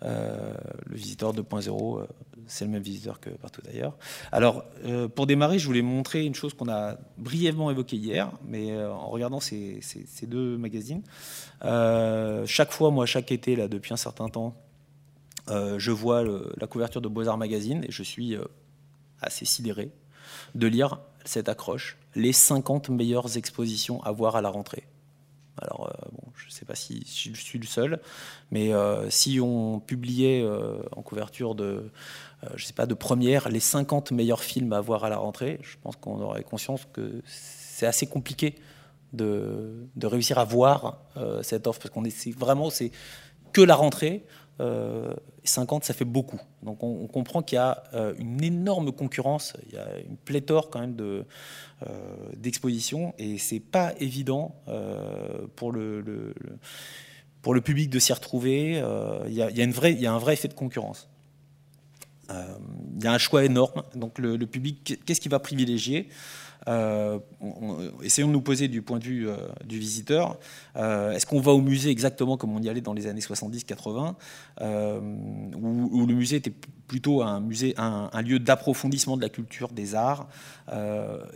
le 0.00 0.56
visiteur 0.96 1.34
2.0, 1.34 2.06
c'est 2.46 2.64
le 2.64 2.70
même 2.70 2.82
visiteur 2.82 3.20
que 3.20 3.28
partout 3.28 3.60
ailleurs. 3.68 3.94
Alors, 4.32 4.64
pour 5.14 5.26
démarrer, 5.26 5.58
je 5.58 5.66
voulais 5.66 5.82
montrer 5.82 6.24
une 6.24 6.34
chose 6.34 6.54
qu'on 6.54 6.70
a 6.70 6.96
brièvement 7.18 7.70
évoquée 7.70 7.96
hier, 7.96 8.30
mais 8.46 8.82
en 8.82 9.08
regardant 9.08 9.40
ces, 9.40 9.80
ces 9.82 10.26
deux 10.26 10.56
magazines. 10.56 11.02
chaque 11.60 12.72
fois, 12.72 12.90
moi, 12.90 13.04
chaque 13.04 13.30
été, 13.30 13.54
là, 13.54 13.68
depuis 13.68 13.92
un 13.92 13.98
certain 13.98 14.30
temps, 14.30 14.56
euh, 14.56 14.67
je 15.48 15.90
vois 15.90 16.24
la 16.24 16.66
couverture 16.66 17.00
de 17.00 17.08
Beaux-Arts 17.08 17.38
Magazine 17.38 17.84
et 17.84 17.90
je 17.90 18.02
suis 18.02 18.34
euh, 18.34 18.44
assez 19.20 19.44
sidéré 19.44 19.90
de 20.54 20.66
lire 20.66 21.00
cette 21.24 21.48
accroche, 21.48 21.98
les 22.14 22.32
50 22.32 22.90
meilleures 22.90 23.36
expositions 23.36 24.02
à 24.02 24.12
voir 24.12 24.36
à 24.36 24.42
la 24.42 24.50
rentrée. 24.50 24.84
Alors, 25.60 25.88
euh, 25.88 26.08
je 26.36 26.46
ne 26.46 26.50
sais 26.50 26.64
pas 26.64 26.74
si, 26.74 27.02
je 27.04 27.40
suis 27.40 27.58
le 27.58 27.66
seul, 27.66 28.00
mais 28.50 28.70
si 29.10 29.40
on 29.40 29.80
publiait 29.80 30.46
en 30.92 31.02
couverture 31.02 31.54
de, 31.54 31.90
je 32.54 32.64
sais 32.64 32.72
pas, 32.72 32.86
de 32.86 32.94
première 32.94 33.48
les 33.48 33.60
50 33.60 34.12
meilleurs 34.12 34.42
films 34.42 34.72
à 34.72 34.80
voir 34.80 35.04
à 35.04 35.08
la 35.08 35.18
rentrée, 35.18 35.58
je 35.62 35.76
pense 35.82 35.96
qu'on 35.96 36.20
aurait 36.20 36.44
conscience 36.44 36.86
que 36.92 37.22
c'est 37.26 37.86
assez 37.86 38.06
compliqué 38.06 38.54
de, 39.12 39.88
réussir 40.00 40.38
à 40.38 40.44
voir 40.44 41.00
cette 41.42 41.66
offre, 41.66 41.80
parce 41.80 41.90
qu'on 41.90 42.04
est 42.04 42.30
vraiment, 42.30 42.70
c'est 42.70 42.92
que 43.52 43.60
la 43.60 43.74
rentrée. 43.74 44.24
50, 45.48 45.84
ça 45.84 45.94
fait 45.94 46.04
beaucoup. 46.04 46.40
Donc 46.62 46.82
on, 46.82 47.06
comprend 47.06 47.42
qu'il 47.42 47.56
y 47.56 47.58
a 47.58 47.82
euh, 47.94 48.14
une 48.18 48.42
énorme 48.42 48.92
concurrence, 48.92 49.56
il 49.66 49.74
y 49.74 49.78
a 49.78 49.98
une 50.08 50.16
pléthore 50.16 50.70
quand 50.70 50.80
même 50.80 50.96
de, 50.96 51.24
euh, 51.86 51.90
d'expositions, 52.36 53.14
et 53.18 53.38
c'est 53.38 53.60
pas 53.60 53.94
évident 54.00 54.54
euh, 54.68 55.46
pour, 55.56 55.72
le, 55.72 56.34
pour 57.42 57.54
le 57.54 57.60
public 57.60 57.90
de 57.90 57.98
s'y 57.98 58.12
retrouver. 58.12 58.82
Il 59.26 59.32
y, 59.32 59.42
a, 59.42 59.48
une 59.48 59.74
il 59.84 60.00
y 60.00 60.06
a 60.06 60.12
un 60.12 60.18
vrai 60.18 60.34
effet 60.34 60.48
de 60.48 60.54
concurrence. 60.54 61.08
il 62.30 63.04
y 63.04 63.06
a 63.06 63.12
un 63.12 63.18
choix 63.18 63.44
énorme. 63.44 63.82
Donc 63.94 64.18
le 64.18 64.46
public, 64.46 65.00
qu'est-ce 65.04 65.20
qu'il 65.20 65.30
va 65.30 65.38
privilégier? 65.38 66.08
Euh, 66.66 67.18
essayons 68.02 68.28
de 68.28 68.32
nous 68.32 68.40
poser 68.40 68.68
du 68.68 68.82
point 68.82 68.98
de 68.98 69.04
vue 69.04 69.28
euh, 69.28 69.36
du 69.64 69.78
visiteur. 69.78 70.38
Euh, 70.76 71.12
est-ce 71.12 71.26
qu'on 71.26 71.40
va 71.40 71.52
au 71.52 71.60
musée 71.60 71.90
exactement 71.90 72.36
comme 72.36 72.54
on 72.54 72.60
y 72.60 72.68
allait 72.68 72.80
dans 72.80 72.94
les 72.94 73.06
années 73.06 73.20
70-80, 73.20 74.14
où, 75.56 76.06
le 76.06 76.14
musée 76.14 76.36
était 76.36 76.52
plutôt 76.86 77.22
un, 77.22 77.40
musée, 77.40 77.74
un, 77.76 78.22
lieu 78.22 78.38
d'approfondissement 78.38 79.16
de 79.16 79.22
la 79.22 79.28
culture, 79.28 79.68
des 79.68 79.94
arts? 79.94 80.28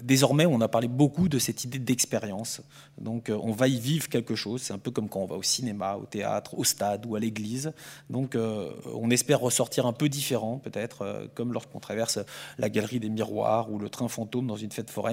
désormais, 0.02 0.44
on 0.44 0.60
a 0.60 0.68
parlé 0.68 0.88
beaucoup 0.88 1.28
de 1.28 1.38
cette 1.38 1.64
idée 1.64 1.78
d'expérience. 1.78 2.60
Donc, 2.98 3.30
on 3.30 3.52
va 3.52 3.68
y 3.68 3.78
vivre 3.78 4.08
quelque 4.08 4.34
chose. 4.34 4.62
C'est 4.62 4.74
un 4.74 4.78
peu 4.78 4.90
comme 4.90 5.08
quand 5.08 5.20
on 5.20 5.26
va 5.26 5.36
au 5.36 5.42
cinéma, 5.42 5.96
au 5.96 6.04
théâtre, 6.04 6.58
au 6.58 6.64
stade 6.64 7.06
ou 7.06 7.16
à 7.16 7.20
l'église. 7.20 7.72
Donc, 8.10 8.36
on 8.36 9.10
espère 9.10 9.40
ressortir 9.40 9.86
un 9.86 9.92
peu 9.92 10.08
différent, 10.08 10.58
peut-être, 10.58 11.30
comme 11.34 11.52
lorsqu'on 11.52 11.80
traverse 11.80 12.18
la 12.58 12.68
galerie 12.68 13.00
des 13.00 13.08
miroirs 13.08 13.70
ou 13.70 13.78
le 13.78 13.88
train 13.88 14.08
fantôme 14.08 14.46
dans 14.46 14.56
une 14.56 14.70
fête 14.70 14.90
foraine. 14.90 15.11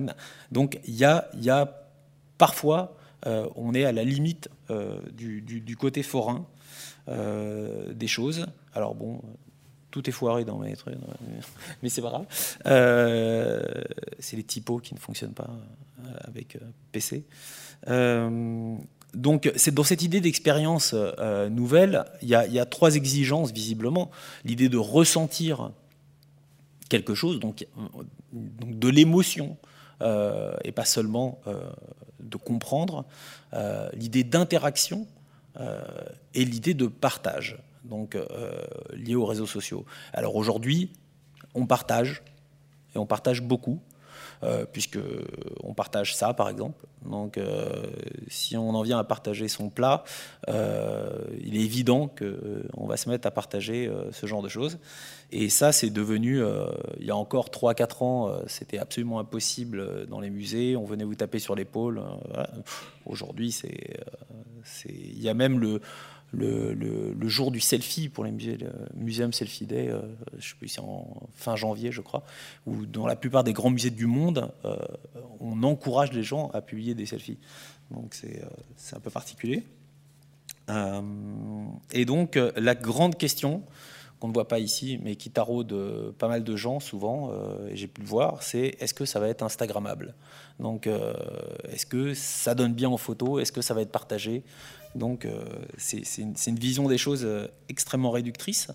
Donc 0.51 0.79
il 0.87 0.95
y 0.95 1.03
a, 1.03 1.85
parfois, 2.37 2.95
euh, 3.27 3.47
on 3.55 3.73
est 3.73 3.85
à 3.85 3.91
la 3.91 4.03
limite 4.03 4.49
euh, 4.69 4.99
du, 5.11 5.75
côté 5.77 6.03
forain 6.03 6.45
euh, 7.07 7.93
des 7.93 8.07
choses. 8.07 8.45
Alors 8.73 8.95
bon, 8.95 9.21
tout 9.91 10.07
est 10.09 10.13
foiré 10.13 10.45
dans 10.45 10.59
mes 10.59 10.75
trucs, 10.75 10.95
mais 11.83 11.89
c'est 11.89 12.01
pas 12.01 12.09
grave. 12.09 12.25
c'est 14.19 14.35
les 14.37 14.43
typos 14.43 14.79
qui 14.79 14.93
ne 14.93 14.99
fonctionnent 14.99 15.33
pas 15.33 15.49
avec 16.23 16.57
PC. 16.91 17.23
donc, 19.13 19.51
dans 19.73 19.83
cette 19.83 20.01
idée 20.01 20.21
d'expérience 20.21 20.95
nouvelle, 21.49 22.05
il 22.21 22.29
y, 22.29 22.35
a 22.35 22.65
trois 22.65 22.95
exigences 22.95 23.51
visiblement. 23.51 24.11
L'idée 24.45 24.69
de 24.69 24.77
ressentir 24.77 25.71
quelque 26.89 27.15
chose, 27.15 27.39
donc 27.39 27.65
de 28.33 28.87
l'émotion, 28.89 29.57
et 30.01 30.71
pas 30.71 30.85
seulement 30.85 31.39
euh, 31.47 31.69
de 32.19 32.37
comprendre, 32.37 33.05
euh, 33.53 33.89
l'idée 33.93 34.23
d'interaction 34.23 35.07
et 36.33 36.45
l'idée 36.45 36.73
de 36.73 36.87
partage, 36.87 37.57
donc 37.83 38.17
liée 38.93 39.15
aux 39.15 39.25
réseaux 39.25 39.47
sociaux. 39.47 39.83
Alors 40.13 40.37
aujourd'hui, 40.37 40.89
on 41.53 41.65
partage, 41.65 42.23
et 42.95 42.97
on 42.97 43.05
partage 43.05 43.41
beaucoup. 43.41 43.81
Euh, 44.41 44.63
puisque 44.71 44.99
on 45.63 45.73
partage 45.73 46.15
ça 46.15 46.33
par 46.33 46.47
exemple. 46.47 46.85
Donc 47.05 47.37
euh, 47.37 47.83
si 48.29 48.55
on 48.55 48.69
en 48.69 48.81
vient 48.83 48.97
à 48.97 49.03
partager 49.03 49.49
son 49.49 49.69
plat, 49.69 50.05
euh, 50.47 51.09
il 51.43 51.57
est 51.57 51.61
évident 51.61 52.07
qu'on 52.07 52.87
va 52.87 52.95
se 52.95 53.09
mettre 53.09 53.27
à 53.27 53.31
partager 53.31 53.91
ce 54.11 54.25
genre 54.27 54.41
de 54.41 54.47
choses. 54.47 54.79
Et 55.31 55.49
ça, 55.49 55.71
c'est 55.71 55.89
devenu, 55.89 56.41
il 56.99 57.05
y 57.05 57.11
a 57.11 57.15
encore 57.15 57.49
3-4 57.49 58.03
ans, 58.03 58.39
c'était 58.47 58.79
absolument 58.79 59.19
impossible 59.19 60.07
dans 60.07 60.19
les 60.21 60.29
musées. 60.29 60.75
On 60.75 60.85
venait 60.85 61.03
vous 61.03 61.15
taper 61.15 61.39
sur 61.39 61.53
l'épaule. 61.53 62.01
Aujourd'hui, 63.05 63.51
c'est, 63.51 63.99
il 64.87 65.21
y 65.21 65.29
a 65.29 65.33
même 65.33 65.59
le 65.59 65.81
le, 66.31 67.27
jour 67.27 67.51
du 67.51 67.59
selfie 67.59 68.09
pour 68.09 68.23
les 68.23 68.31
musées, 68.31 68.57
le 68.57 68.71
Museum 68.95 69.33
Selfie 69.33 69.65
Day, 69.65 69.87
euh, 69.87 70.01
je 70.37 70.49
sais 70.49 70.55
plus, 70.55 70.67
c'est 70.67 70.81
en 70.81 71.05
fin 71.35 71.55
janvier, 71.55 71.91
je 71.91 72.01
crois, 72.01 72.23
où 72.65 72.85
dans 72.85 73.07
la 73.07 73.15
plupart 73.15 73.43
des 73.43 73.53
grands 73.53 73.69
musées 73.69 73.89
du 73.89 74.05
monde, 74.05 74.51
euh, 74.65 74.77
on 75.39 75.63
encourage 75.63 76.11
les 76.11 76.23
gens 76.23 76.49
à 76.53 76.61
publier 76.61 76.93
des 76.93 77.05
selfies. 77.05 77.37
Donc 77.91 78.13
c'est 78.13 78.43
euh, 78.43 78.95
un 78.95 78.99
peu 78.99 79.09
particulier. 79.09 79.63
et 81.93 82.05
donc 82.05 82.37
la 82.55 82.75
grande 82.75 83.15
question 83.15 83.63
qu'on 84.19 84.27
ne 84.27 84.33
voit 84.33 84.47
pas 84.47 84.59
ici, 84.59 84.99
mais 85.01 85.15
qui 85.15 85.31
taraude 85.31 86.13
pas 86.19 86.27
mal 86.27 86.43
de 86.43 86.55
gens 86.55 86.79
souvent, 86.79 87.31
et 87.69 87.75
j'ai 87.75 87.87
pu 87.87 88.01
le 88.01 88.07
voir, 88.07 88.43
c'est 88.43 88.75
est-ce 88.79 88.93
que 88.93 89.05
ça 89.05 89.19
va 89.19 89.29
être 89.29 89.41
Instagrammable? 89.41 90.13
Donc, 90.59 90.87
est-ce 91.69 91.87
que 91.87 92.13
ça 92.13 92.53
donne 92.53 92.73
bien 92.73 92.89
en 92.89 92.97
photo? 92.97 93.39
Est-ce 93.39 93.51
que 93.51 93.61
ça 93.61 93.73
va 93.73 93.81
être 93.81 93.91
partagé? 93.91 94.43
Donc 94.95 95.27
c'est 95.77 96.03
une, 96.17 96.59
vision 96.59 96.87
des 96.87 96.97
choses 96.97 97.27
extrêmement 97.69 98.11
réductrice 98.11 98.69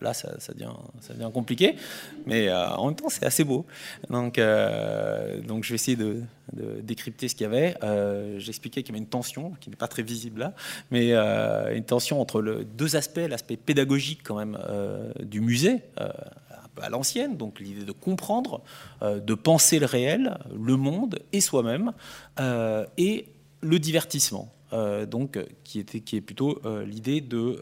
là 0.00 0.14
ça, 0.14 0.52
devient, 0.52 1.30
compliqué, 1.32 1.76
mais 2.26 2.48
euh, 2.48 2.68
en 2.70 2.86
même 2.86 2.96
temps 2.96 3.08
c'est 3.08 3.24
assez 3.24 3.44
beau. 3.44 3.66
Donc, 4.10 4.38
euh, 4.38 5.40
je 5.62 5.68
vais 5.68 5.74
essayer 5.74 5.96
de, 5.96 6.22
décrypter 6.82 7.28
ce 7.28 7.34
qu'il 7.34 7.44
y 7.44 7.46
avait. 7.46 7.76
Euh, 7.82 8.38
j'expliquais 8.38 8.82
qu'il 8.82 8.94
y 8.94 8.96
avait 8.96 9.02
une 9.02 9.10
tension, 9.10 9.52
qui 9.60 9.70
n'est 9.70 9.76
pas 9.76 9.88
très 9.88 10.02
visible 10.02 10.40
là, 10.40 10.52
mais 10.90 11.12
une 11.12 11.84
tension 11.84 12.20
entre 12.20 12.42
deux 12.76 12.96
aspects, 12.96 13.26
l'aspect 13.28 13.56
pédagogique 13.56 14.20
quand 14.22 14.36
même 14.36 14.58
du 15.20 15.40
musée, 15.40 15.80
à 16.82 16.90
l'ancienne, 16.90 17.36
donc 17.36 17.58
l'idée 17.58 17.84
de 17.84 17.92
comprendre, 17.92 18.62
de 19.02 19.34
penser 19.34 19.78
le 19.78 19.86
réel, 19.86 20.38
le 20.54 20.76
monde 20.76 21.20
et 21.32 21.40
soi-même, 21.40 21.92
et 22.98 23.26
le 23.62 23.78
divertissement. 23.78 24.52
Donc, 24.72 25.38
qui, 25.64 25.78
était, 25.78 26.00
qui 26.00 26.16
est 26.16 26.20
plutôt 26.20 26.60
l'idée 26.84 27.20
de, 27.20 27.60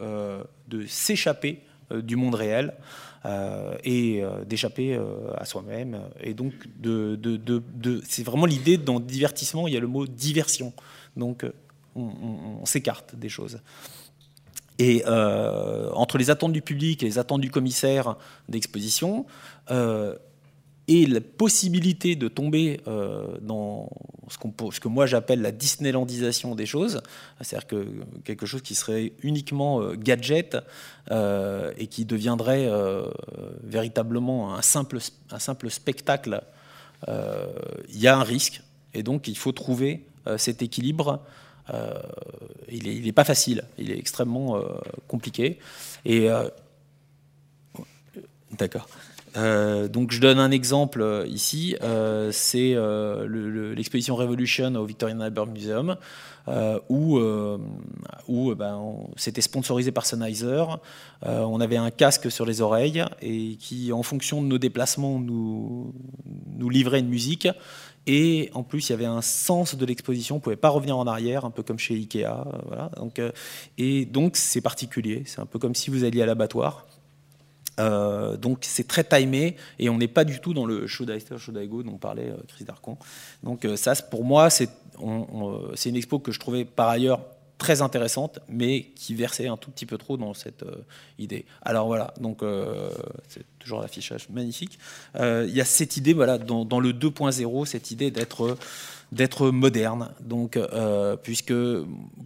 de 0.67 0.85
s'échapper 0.85 1.61
euh, 1.91 2.01
du 2.01 2.15
monde 2.15 2.33
réel 2.33 2.73
euh, 3.25 3.77
et 3.83 4.23
euh, 4.23 4.43
d'échapper 4.43 4.99
à 5.37 5.45
soi-même. 5.45 6.01
Et 6.19 6.33
donc, 6.33 6.53
de, 6.79 8.01
c'est 8.07 8.23
vraiment 8.23 8.47
l'idée 8.47 8.77
dans 8.77 8.99
divertissement, 8.99 9.67
il 9.67 9.75
y 9.75 9.77
a 9.77 9.79
le 9.79 9.87
mot 9.87 10.07
diversion. 10.07 10.73
Donc, 11.15 11.45
on, 11.95 12.65
s'écarte 12.65 13.15
des 13.15 13.29
choses. 13.29 13.59
Et 14.79 15.05
entre 15.05 16.17
les 16.17 16.29
attentes 16.29 16.51
du 16.51 16.61
public 16.61 17.03
et 17.03 17.05
les 17.05 17.19
attentes 17.19 17.41
du 17.41 17.51
commissaire 17.51 18.17
d'exposition, 18.49 19.25
et 20.87 21.07
la 21.07 21.21
possibilité 21.21 22.15
de 22.15 22.27
tomber 22.27 22.81
euh, 22.87 23.25
dans 23.41 23.89
ce, 24.29 24.79
que 24.79 24.87
moi 24.87 25.05
j'appelle 25.07 25.41
la 25.41 25.51
Disneylandisation 25.51 26.53
des 26.53 26.65
choses, 26.65 27.01
c'est-à-dire 27.41 27.67
que 27.67 27.87
quelque 28.23 28.45
chose 28.45 28.61
qui 28.61 28.75
serait 28.75 29.13
uniquement 29.23 29.81
euh, 29.81 29.95
gadget 29.95 30.57
euh, 31.09 31.73
et 31.77 31.87
qui 31.87 32.05
deviendrait 32.05 32.69
véritablement 33.63 34.55
un 34.55 34.61
simple, 34.61 34.99
un 35.31 35.39
simple 35.39 35.69
spectacle, 35.69 36.43
il 37.07 37.99
y 37.99 38.07
a 38.07 38.17
un 38.17 38.23
risque. 38.23 38.61
Et 38.93 39.03
donc 39.03 39.27
il 39.27 39.37
faut 39.37 39.51
trouver 39.51 40.05
cet 40.37 40.61
équilibre. 40.61 41.23
il 42.69 43.03
n'est 43.03 43.11
pas 43.11 43.23
facile, 43.23 43.63
il 43.77 43.91
est 43.91 43.97
extrêmement 43.97 44.61
compliqué. 45.07 45.59
Et 46.05 46.29
d'accord. 48.51 48.87
Euh, 49.37 49.87
donc 49.87 50.11
je 50.11 50.21
donne 50.21 50.39
un 50.39 50.51
exemple 50.51 51.01
euh, 51.01 51.25
ici, 51.27 51.75
euh, 51.83 52.31
c'est 52.31 52.75
l'exposition 53.75 54.15
Revolution 54.15 54.73
au 54.75 54.85
Victorian 54.85 55.19
Albert 55.19 55.47
Museum, 55.47 55.95
où, 56.89 57.19
ben, 58.55 58.95
c'était 59.15 59.41
sponsorisé 59.41 59.91
par 59.91 60.05
Sennheiser. 60.05 60.63
on 61.23 61.59
avait 61.59 61.77
un 61.77 61.91
casque 61.91 62.31
sur 62.31 62.45
les 62.45 62.61
oreilles 62.61 63.03
et 63.21 63.55
qui, 63.55 63.91
en 63.91 64.03
fonction 64.03 64.41
de 64.41 64.47
nos 64.47 64.57
déplacements, 64.57 65.19
nous, 65.19 65.93
livrait 66.69 66.99
une 66.99 67.09
musique. 67.09 67.47
Et 68.07 68.51
en 68.53 68.61
plus, 68.61 68.89
il 68.89 68.91
y 68.91 68.93
avait 68.93 69.05
un 69.05 69.23
sens 69.23 69.73
de 69.75 69.83
l'exposition, 69.83 70.35
on 70.35 70.37
ne 70.37 70.43
pouvait 70.43 70.55
pas 70.55 70.69
revenir 70.69 70.95
en 70.95 71.07
arrière, 71.07 71.43
un 71.43 71.49
peu 71.49 71.63
comme 71.63 71.79
chez 71.79 71.95
Ikea. 71.95 72.45
et 73.79 74.05
donc 74.05 74.37
c'est 74.37 74.61
particulier, 74.61 75.23
c'est 75.25 75.39
un 75.39 75.47
peu 75.47 75.57
comme 75.57 75.73
si 75.73 75.89
vous 75.89 76.03
alliez 76.03 76.21
à 76.21 76.27
l'abattoir. 76.27 76.85
Euh, 77.79 78.37
donc 78.37 78.59
c'est 78.61 78.87
très 78.87 79.03
timé 79.03 79.55
et 79.79 79.89
on 79.89 79.97
n'est 79.97 80.07
pas 80.07 80.23
du 80.23 80.39
tout 80.39 80.53
dans 80.53 80.65
le 80.65 80.87
should 80.87 81.09
I 81.09 81.19
stay, 81.19 81.37
should 81.37 81.57
go 81.67 81.83
dont 81.83 81.97
parlait 81.97 82.29
euh, 82.29 82.37
Chris 82.47 82.63
Darcon. 82.63 82.97
Donc 83.43 83.65
euh, 83.65 83.75
ça, 83.75 83.95
pour 83.95 84.23
moi, 84.23 84.49
c'est 84.49 84.69
une 84.99 85.95
expo 85.95 86.19
que 86.19 86.31
je 86.31 86.39
trouvais 86.39 86.65
par 86.65 86.89
ailleurs 86.89 87.21
très 87.57 87.81
intéressante, 87.81 88.39
mais 88.49 88.87
qui 88.95 89.15
versait 89.15 89.47
un 89.47 89.55
tout 89.55 89.71
petit 89.71 89.85
peu 89.85 89.97
trop 89.97 90.17
dans 90.17 90.33
cette 90.33 90.65
idée. 91.17 91.45
Alors 91.61 91.87
voilà, 91.87 92.13
donc 92.19 92.41
c'est 93.29 93.45
toujours 93.59 93.79
l'affichage 93.79 94.27
magnifique. 94.29 94.77
Il 95.17 95.49
y 95.49 95.61
a 95.61 95.65
cette 95.65 95.95
idée, 95.95 96.11
voilà, 96.11 96.37
dans, 96.37 96.65
dans 96.65 96.81
le 96.81 96.91
2.0, 96.91 97.65
cette 97.65 97.91
idée 97.91 98.11
d'être 98.11 98.57
d'être 99.13 99.51
moderne. 99.51 100.11
Donc, 100.19 100.59
puisque 101.23 101.53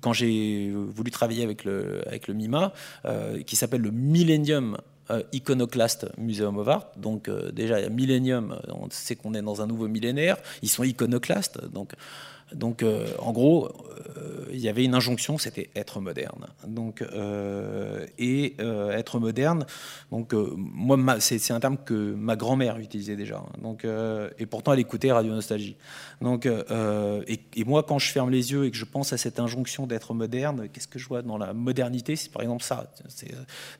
quand 0.01 0.13
j'ai 0.13 0.71
voulu 0.71 1.11
travailler 1.11 1.43
avec 1.43 1.63
le, 1.63 2.01
avec 2.07 2.27
le 2.27 2.33
MIMA, 2.33 2.73
qui 3.45 3.55
s'appelle 3.55 3.81
le 3.81 3.91
Millennium 3.91 4.77
euh, 5.11 5.23
Iconoclast 5.33 6.07
Museum 6.17 6.57
of 6.57 6.67
Art. 6.67 6.87
Donc 6.97 7.27
euh, 7.27 7.51
déjà, 7.51 7.79
il 7.79 7.83
y 7.83 7.85
a 7.85 7.89
Millennium, 7.89 8.59
on 8.67 8.87
sait 8.89 9.15
qu'on 9.15 9.33
est 9.33 9.41
dans 9.41 9.61
un 9.61 9.67
nouveau 9.67 9.87
millénaire. 9.87 10.37
Ils 10.61 10.69
sont 10.69 10.83
iconoclastes. 10.83 11.59
Donc 11.71 11.93
donc, 12.53 12.83
euh, 12.83 13.07
en 13.19 13.31
gros, 13.31 13.69
euh, 14.17 14.45
il 14.51 14.59
y 14.59 14.69
avait 14.69 14.83
une 14.83 14.95
injonction, 14.95 15.37
c'était 15.37 15.69
être 15.75 15.99
moderne. 16.01 16.47
Donc, 16.67 17.01
euh, 17.01 18.05
et 18.17 18.55
être 18.59 19.19
moderne, 19.19 19.65
donc 20.11 20.33
moi, 20.33 21.19
c'est 21.19 21.51
un 21.51 21.59
terme 21.59 21.77
que 21.77 21.93
ma 21.93 22.35
grand-mère 22.35 22.77
utilisait 22.77 23.15
déjà. 23.15 23.43
Donc, 23.61 23.85
et 24.37 24.45
pourtant, 24.45 24.73
elle 24.73 24.79
écoutait 24.79 25.11
Radio 25.11 25.33
Nostalgie. 25.33 25.77
Donc, 26.21 26.45
et, 26.47 27.63
moi, 27.65 27.83
quand 27.83 27.99
je 27.99 28.11
ferme 28.11 28.31
les 28.31 28.51
yeux 28.51 28.65
et 28.65 28.71
que 28.71 28.77
je 28.77 28.85
pense 28.85 29.13
à 29.13 29.17
cette 29.17 29.39
injonction 29.39 29.87
d'être 29.87 30.13
moderne, 30.13 30.67
qu'est-ce 30.73 30.87
que 30.87 30.99
je 30.99 31.07
vois 31.07 31.21
dans 31.21 31.37
la 31.37 31.53
modernité? 31.53 32.15
C'est 32.15 32.31
par 32.31 32.41
exemple 32.41 32.63
ça. 32.63 32.91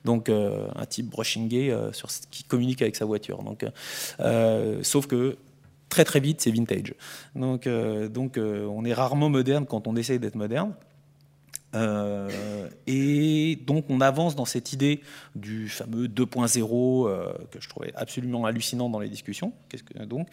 Donc, 0.04 0.28
un 0.28 0.86
type 0.86 1.10
brushing 1.10 1.48
gay 1.48 1.76
sur, 1.92 2.08
qui 2.30 2.44
communique 2.44 2.82
avec 2.82 2.96
sa 2.96 3.04
voiture. 3.04 3.42
Donc, 3.42 3.64
sauf 4.82 5.06
que 5.06 5.36
très 5.90 6.04
très 6.04 6.20
vite, 6.20 6.40
c'est 6.40 6.50
vintage. 6.50 6.94
Donc, 7.34 7.66
euh, 7.66 8.08
donc 8.08 8.38
euh, 8.38 8.64
on 8.64 8.84
est 8.86 8.94
rarement 8.94 9.28
moderne 9.28 9.66
quand 9.66 9.86
on 9.86 9.96
essaye 9.96 10.18
d'être 10.18 10.36
moderne. 10.36 10.72
Euh, 11.76 12.68
et 12.88 13.60
donc 13.64 13.84
on 13.90 14.00
avance 14.00 14.34
dans 14.34 14.44
cette 14.44 14.72
idée 14.72 15.02
du 15.36 15.68
fameux 15.68 16.08
2.0 16.08 17.46
que 17.50 17.60
je 17.60 17.68
trouvais 17.68 17.92
absolument 17.94 18.46
hallucinant 18.46 18.88
dans 18.88 18.98
les 18.98 19.08
discussions. 19.08 19.52
Que, 19.68 20.04
donc, 20.04 20.28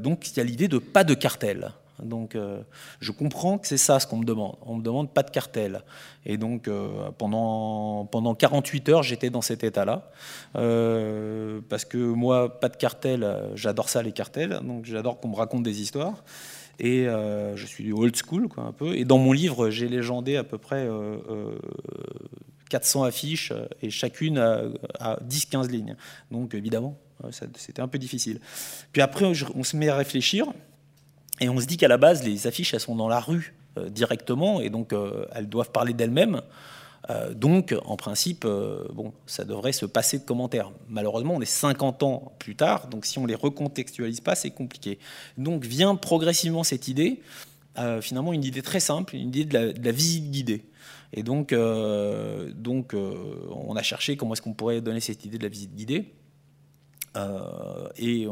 donc 0.00 0.30
il 0.30 0.36
y 0.36 0.40
a 0.40 0.44
l'idée 0.44 0.68
de 0.68 0.78
pas 0.78 1.04
de 1.04 1.14
cartel. 1.14 1.72
Donc 2.02 2.34
euh, 2.34 2.62
je 3.00 3.12
comprends 3.12 3.58
que 3.58 3.66
c'est 3.66 3.76
ça 3.78 4.00
ce 4.00 4.06
qu'on 4.06 4.18
me 4.18 4.24
demande. 4.24 4.56
On 4.62 4.76
me 4.76 4.82
demande 4.82 5.12
pas 5.12 5.22
de 5.22 5.30
cartel. 5.30 5.82
Et 6.26 6.36
donc 6.36 6.68
euh, 6.68 7.10
pendant, 7.16 8.06
pendant 8.06 8.34
48 8.34 8.88
heures, 8.88 9.02
j'étais 9.02 9.30
dans 9.30 9.42
cet 9.42 9.64
état-là. 9.64 10.10
Euh, 10.56 11.60
parce 11.68 11.84
que 11.84 11.98
moi, 11.98 12.60
pas 12.60 12.68
de 12.68 12.76
cartel, 12.76 13.26
j'adore 13.54 13.88
ça 13.88 14.02
les 14.02 14.12
cartels. 14.12 14.60
Donc 14.62 14.84
j'adore 14.84 15.20
qu'on 15.20 15.28
me 15.28 15.36
raconte 15.36 15.62
des 15.62 15.80
histoires. 15.80 16.24
Et 16.80 17.06
je 17.06 17.66
suis 17.66 17.92
old 17.92 18.14
school, 18.14 18.46
quoi, 18.46 18.62
un 18.62 18.72
peu. 18.72 18.94
Et 18.94 19.04
dans 19.04 19.18
mon 19.18 19.32
livre, 19.32 19.68
j'ai 19.68 19.88
légendé 19.88 20.36
à 20.36 20.44
peu 20.44 20.58
près 20.58 20.88
400 22.70 23.02
affiches 23.02 23.52
et 23.82 23.90
chacune 23.90 24.38
à, 24.38 25.18
10-15 25.28 25.68
lignes. 25.70 25.96
Donc 26.30 26.54
évidemment, 26.54 26.96
c'était 27.32 27.82
un 27.82 27.88
peu 27.88 27.98
difficile. 27.98 28.40
Puis 28.92 29.02
après, 29.02 29.24
on 29.24 29.64
se 29.64 29.76
met 29.76 29.88
à 29.88 29.96
réfléchir. 29.96 30.46
Et 31.40 31.48
on 31.48 31.60
se 31.60 31.66
dit 31.66 31.76
qu'à 31.76 31.88
la 31.88 31.98
base, 31.98 32.24
les 32.24 32.46
affiches, 32.46 32.74
elles 32.74 32.80
sont 32.80 32.96
dans 32.96 33.08
la 33.08 33.20
rue 33.20 33.54
euh, 33.78 33.88
directement, 33.88 34.60
et 34.60 34.70
donc 34.70 34.92
euh, 34.92 35.26
elles 35.34 35.48
doivent 35.48 35.70
parler 35.70 35.92
d'elles-mêmes. 35.92 36.42
Euh, 37.10 37.32
donc, 37.32 37.74
en 37.84 37.96
principe, 37.96 38.46
bon, 38.92 39.12
ça 39.26 39.44
devrait 39.44 39.72
se 39.72 39.86
passer 39.86 40.18
de 40.18 40.24
commentaires. 40.24 40.72
Malheureusement, 40.88 41.34
on 41.36 41.40
est 41.40 41.46
50 41.46 42.02
ans 42.02 42.32
plus 42.38 42.56
tard, 42.56 42.88
donc 42.88 43.06
si 43.06 43.18
on 43.18 43.26
les 43.26 43.34
recontextualise 43.34 44.20
pas, 44.20 44.34
c'est 44.34 44.50
compliqué. 44.50 44.98
Donc 45.36 45.64
vient 45.64 45.94
progressivement 45.94 46.64
cette 46.64 46.88
idée, 46.88 47.20
finalement 48.00 48.32
une 48.32 48.42
idée 48.42 48.62
très 48.62 48.80
simple, 48.80 49.14
une 49.14 49.28
idée 49.28 49.44
de 49.44 49.82
la, 49.82 49.92
visite 49.92 50.30
guidée. 50.30 50.64
Et 51.12 51.22
donc, 51.22 51.54
donc 51.54 52.94
on 52.94 53.76
a 53.76 53.82
cherché 53.82 54.16
comment 54.16 54.34
est-ce 54.34 54.42
qu'on 54.42 54.52
pourrait 54.52 54.80
donner 54.80 55.00
cette 55.00 55.24
idée 55.24 55.38
de 55.38 55.44
la 55.44 55.48
visite 55.48 55.74
guidée. 55.74 56.12
Euh, 57.16 57.88
et 57.96 58.26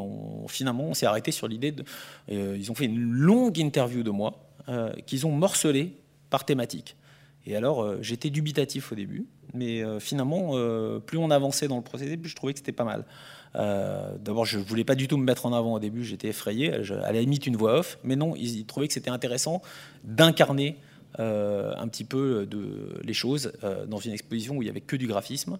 finalement, 0.48 0.84
on 0.84 0.94
s'est 0.94 1.06
arrêté 1.06 1.32
sur 1.32 1.48
l'idée 1.48 1.72
de. 1.72 1.84
Euh, 2.30 2.56
ils 2.58 2.70
ont 2.70 2.74
fait 2.74 2.86
une 2.86 3.00
longue 3.00 3.58
interview 3.58 4.02
de 4.02 4.10
moi 4.10 4.38
euh, 4.68 4.92
qu'ils 5.06 5.26
ont 5.26 5.32
morcelé 5.32 5.94
par 6.30 6.44
thématique. 6.44 6.96
Et 7.46 7.54
alors, 7.54 8.02
j'étais 8.02 8.28
dubitatif 8.28 8.90
au 8.90 8.96
début, 8.96 9.26
mais 9.54 9.80
finalement, 10.00 10.54
plus 11.06 11.16
on 11.16 11.30
avançait 11.30 11.68
dans 11.68 11.76
le 11.76 11.82
procédé, 11.84 12.16
plus 12.16 12.28
je 12.28 12.34
trouvais 12.34 12.52
que 12.52 12.58
c'était 12.58 12.72
pas 12.72 12.82
mal. 12.82 13.04
D'abord, 13.54 14.44
je 14.44 14.58
voulais 14.58 14.82
pas 14.82 14.96
du 14.96 15.06
tout 15.06 15.16
me 15.16 15.22
mettre 15.22 15.46
en 15.46 15.52
avant 15.52 15.74
au 15.74 15.78
début, 15.78 16.04
j'étais 16.04 16.26
effrayé, 16.26 16.74
à 16.74 17.12
la 17.12 17.20
limite 17.20 17.46
une 17.46 17.54
voix 17.54 17.78
off, 17.78 18.00
mais 18.02 18.16
non, 18.16 18.34
ils, 18.34 18.66
trouvaient 18.66 18.88
que 18.88 18.94
c'était 18.94 19.10
intéressant 19.10 19.62
d'incarner 20.02 20.76
un 21.20 21.86
petit 21.86 22.02
peu 22.02 22.48
les 23.04 23.14
choses 23.14 23.52
dans 23.86 23.98
une 23.98 24.12
exposition 24.12 24.56
où 24.56 24.62
il 24.62 24.64
n'y 24.64 24.70
avait 24.70 24.80
que 24.80 24.96
du 24.96 25.06
graphisme. 25.06 25.56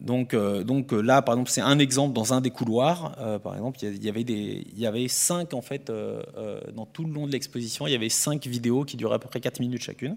Donc, 0.00 0.32
euh, 0.32 0.62
donc 0.62 0.92
euh, 0.92 1.00
là, 1.00 1.22
par 1.22 1.34
exemple, 1.34 1.50
c'est 1.50 1.60
un 1.60 1.78
exemple 1.78 2.14
dans 2.14 2.32
un 2.32 2.40
des 2.40 2.50
couloirs. 2.50 3.16
Euh, 3.18 3.38
par 3.38 3.54
exemple, 3.54 3.78
il 3.82 4.04
y 4.04 4.08
avait 4.08 4.24
des, 4.24 4.66
il 4.72 4.78
y 4.78 4.86
avait 4.86 5.08
cinq 5.08 5.54
en 5.54 5.62
fait 5.62 5.90
dans 6.74 6.86
tout 6.86 7.04
le 7.04 7.12
long 7.12 7.26
de 7.26 7.32
l'exposition. 7.32 7.86
Il 7.86 7.92
y 7.92 7.96
avait 7.96 8.08
cinq 8.08 8.46
vidéos 8.46 8.84
qui 8.84 8.96
duraient 8.96 9.16
à 9.16 9.18
peu 9.18 9.28
près 9.28 9.40
4 9.40 9.60
minutes 9.60 9.82
chacune. 9.82 10.16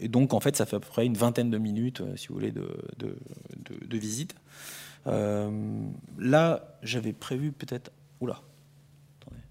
et 0.00 0.08
donc, 0.08 0.34
en 0.34 0.40
fait, 0.40 0.56
ça 0.56 0.66
fait 0.66 0.76
à 0.76 0.80
peu 0.80 0.88
près 0.88 1.06
une 1.06 1.16
vingtaine 1.16 1.50
de 1.50 1.58
minutes, 1.58 2.02
si 2.16 2.28
vous 2.28 2.34
voulez, 2.34 2.52
de, 2.52 2.68
de, 2.98 3.16
de 3.86 3.98
visite. 3.98 4.34
là, 5.06 6.78
j'avais 6.82 7.12
prévu 7.12 7.52
peut-être, 7.52 7.92
oula, 8.20 8.40
attendez, 9.20 9.42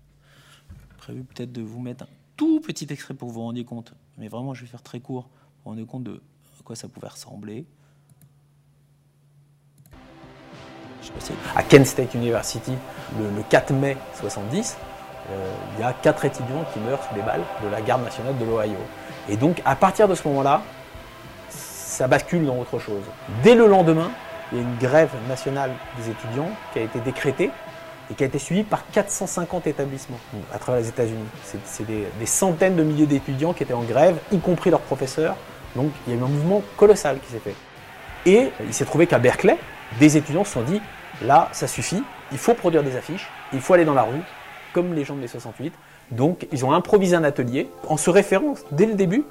prévu 0.98 1.24
peut-être 1.24 1.52
de 1.52 1.62
vous 1.62 1.80
mettre 1.80 2.04
un 2.04 2.10
tout 2.36 2.60
petit 2.60 2.88
extrait 2.90 3.14
pour 3.14 3.30
vous 3.30 3.42
rendiez 3.42 3.66
compte, 3.66 3.94
mais 4.18 4.28
vraiment 4.28 4.54
je 4.54 4.62
vais 4.62 4.68
faire 4.68 4.82
très 4.82 5.00
court, 5.00 5.24
vous 5.24 5.64
vous 5.64 5.70
rendez 5.70 5.86
compte 5.86 6.04
de 6.04 6.22
quoi 6.64 6.76
ça 6.76 6.88
pouvait 6.88 7.08
ressembler. 7.08 7.66
À 11.56 11.64
Kent 11.64 11.86
State 11.86 12.14
University, 12.14 12.74
le, 13.18 13.44
4 13.50 13.74
mai 13.74 13.98
70, 14.20 14.78
euh, 15.30 15.52
il 15.76 15.82
y 15.82 15.84
a 15.84 15.94
quatre 15.94 16.26
étudiants 16.26 16.66
qui 16.74 16.80
meurent 16.80 17.04
sous 17.04 17.16
les 17.16 17.22
balles 17.22 17.44
de 17.64 17.70
la 17.70 17.82
garde 17.82 18.04
nationale 18.04 18.38
de 18.38 18.46
l'Ohio. 18.46 18.78
Et 19.30 19.38
donc, 19.38 19.62
à 19.66 19.76
partir 19.76 20.08
de 20.08 20.16
ce 20.16 20.28
moment-là, 20.28 20.62
ça 21.50 22.08
bascule 22.08 22.46
dans 22.46 22.58
autre 22.58 22.80
chose. 22.80 23.04
Dès 23.44 23.56
le 23.56 23.68
lendemain, 23.68 24.12
il 24.52 24.58
y 24.58 24.62
a 24.62 24.64
une 24.64 24.78
grève 24.78 25.12
nationale 25.30 25.72
des 25.98 26.10
étudiants 26.10 26.50
qui 26.74 26.80
a 26.80 26.82
été 26.84 27.00
décrétée 27.00 27.52
et 28.10 28.14
qui 28.14 28.24
a 28.24 28.28
été 28.28 28.40
suivie 28.40 28.64
par 28.64 28.84
450 28.92 29.68
établissements 29.68 30.20
à 30.54 30.58
travers 30.58 30.82
les 30.82 30.90
États-Unis. 30.90 31.28
C'est 31.66 31.86
des, 31.86 32.08
des, 32.20 32.26
centaines 32.26 32.76
de 32.76 32.84
milliers 32.84 33.06
d'étudiants 33.06 33.54
qui 33.54 33.64
étaient 33.64 33.74
en 33.74 33.84
grève, 33.84 34.18
y 34.32 34.40
compris 34.40 34.70
leurs 34.70 34.82
professeurs. 34.82 35.36
Donc 35.76 35.92
il 36.06 36.14
y 36.14 36.18
a 36.18 36.20
eu 36.20 36.24
un 36.24 36.28
mouvement 36.28 36.62
colossal 36.76 37.20
qui 37.20 37.32
s'est 37.32 37.40
fait. 37.40 37.56
Et 38.26 38.52
il 38.66 38.74
s'est 38.74 38.86
trouvé 38.86 39.08
qu'à 39.08 39.20
Berkeley, 39.20 39.58
des 40.00 40.18
étudiants 40.18 40.44
se 40.44 40.54
sont 40.54 40.62
dit 40.62 40.82
là, 41.26 41.50
ça 41.52 41.68
suffit, 41.68 42.04
il 42.32 42.38
faut 42.38 42.54
produire 42.54 42.84
des 42.84 42.96
affiches, 42.96 43.30
il 43.54 43.62
faut 43.62 43.74
aller 43.74 43.86
dans 43.86 43.94
la 43.94 44.04
rue, 44.04 44.22
comme 44.74 44.94
les 44.94 45.04
gens 45.04 45.16
de 45.16 45.22
mai 45.22 45.28
68. 45.28 45.74
Donc, 46.12 46.48
ils 46.52 46.66
ont 46.66 46.74
improvisé 46.74 47.16
un 47.16 47.24
atelier 47.24 47.70
en 47.88 47.98
se 47.98 48.10
référant 48.10 48.56
dès 48.72 48.86
le 48.86 48.96
début 48.96 49.24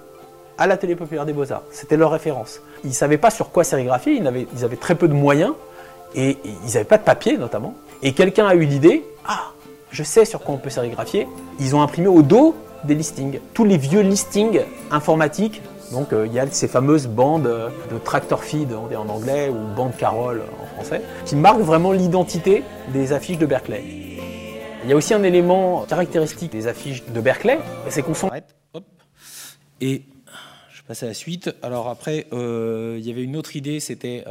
à 0.58 0.66
l'atelier 0.66 0.96
populaire 0.96 1.26
des 1.26 1.32
beaux-arts. 1.32 1.62
C'était 1.70 1.96
leur 1.96 2.10
référence. 2.10 2.60
Ils 2.84 2.90
ne 2.90 2.94
savaient 2.94 3.18
pas 3.18 3.30
sur 3.30 3.50
quoi 3.50 3.64
sérigraphier, 3.64 4.14
ils 4.14 4.26
avaient, 4.26 4.76
très 4.76 4.94
peu 4.94 5.08
de 5.08 5.14
moyens 5.14 5.52
et, 6.14 6.38
ils 6.44 6.72
n'avaient 6.72 6.84
pas 6.84 6.98
de 6.98 7.04
papier 7.04 7.36
notamment. 7.36 7.74
Et 8.02 8.12
quelqu'un 8.12 8.46
a 8.46 8.54
eu 8.54 8.64
l'idée 8.64 9.04
ah, 9.26 9.52
je 9.90 10.02
sais 10.02 10.24
sur 10.24 10.40
quoi 10.40 10.54
on 10.54 10.58
peut 10.58 10.70
sérigraphier. 10.70 11.28
Ils 11.58 11.76
ont 11.76 11.82
imprimé 11.82 12.08
au 12.08 12.22
dos 12.22 12.54
des 12.84 12.94
listings, 12.94 13.40
tous 13.52 13.64
les 13.64 13.76
vieux 13.76 14.00
listings 14.00 14.60
informatiques 14.90 15.60
donc 15.92 16.12
euh, 16.12 16.26
il 16.26 16.32
y 16.32 16.38
a 16.38 16.46
ces 16.50 16.68
fameuses 16.68 17.08
bandes 17.08 17.46
euh, 17.46 17.68
de 17.90 17.98
tractor 17.98 18.44
feed 18.44 18.72
en 18.72 19.08
anglais 19.08 19.48
ou 19.48 19.74
bandes 19.74 19.96
Carole 19.98 20.42
qui 21.24 21.36
marquent 21.36 21.60
vraiment 21.60 21.92
l'identité 21.92 22.62
des 22.92 23.12
affiches 23.12 23.38
de 23.38 23.46
Berkeley. 23.46 23.84
Il 24.82 24.88
y 24.88 24.92
a 24.92 24.96
aussi 24.96 25.12
un 25.12 25.22
élément 25.22 25.84
caractéristique 25.84 26.52
des 26.52 26.66
affiches 26.66 27.04
de 27.04 27.20
Berkeley, 27.20 27.58
c'est 27.88 28.02
qu'on 28.02 28.14
s'arrête. 28.14 28.54
Et 29.80 30.02
je 30.72 30.82
passe 30.82 31.02
à 31.02 31.06
la 31.06 31.14
suite. 31.14 31.54
Alors 31.62 31.88
après, 31.88 32.26
euh, 32.32 32.96
il 32.98 33.06
y 33.06 33.10
avait 33.10 33.22
une 33.22 33.36
autre 33.36 33.56
idée, 33.56 33.78
c'était 33.78 34.24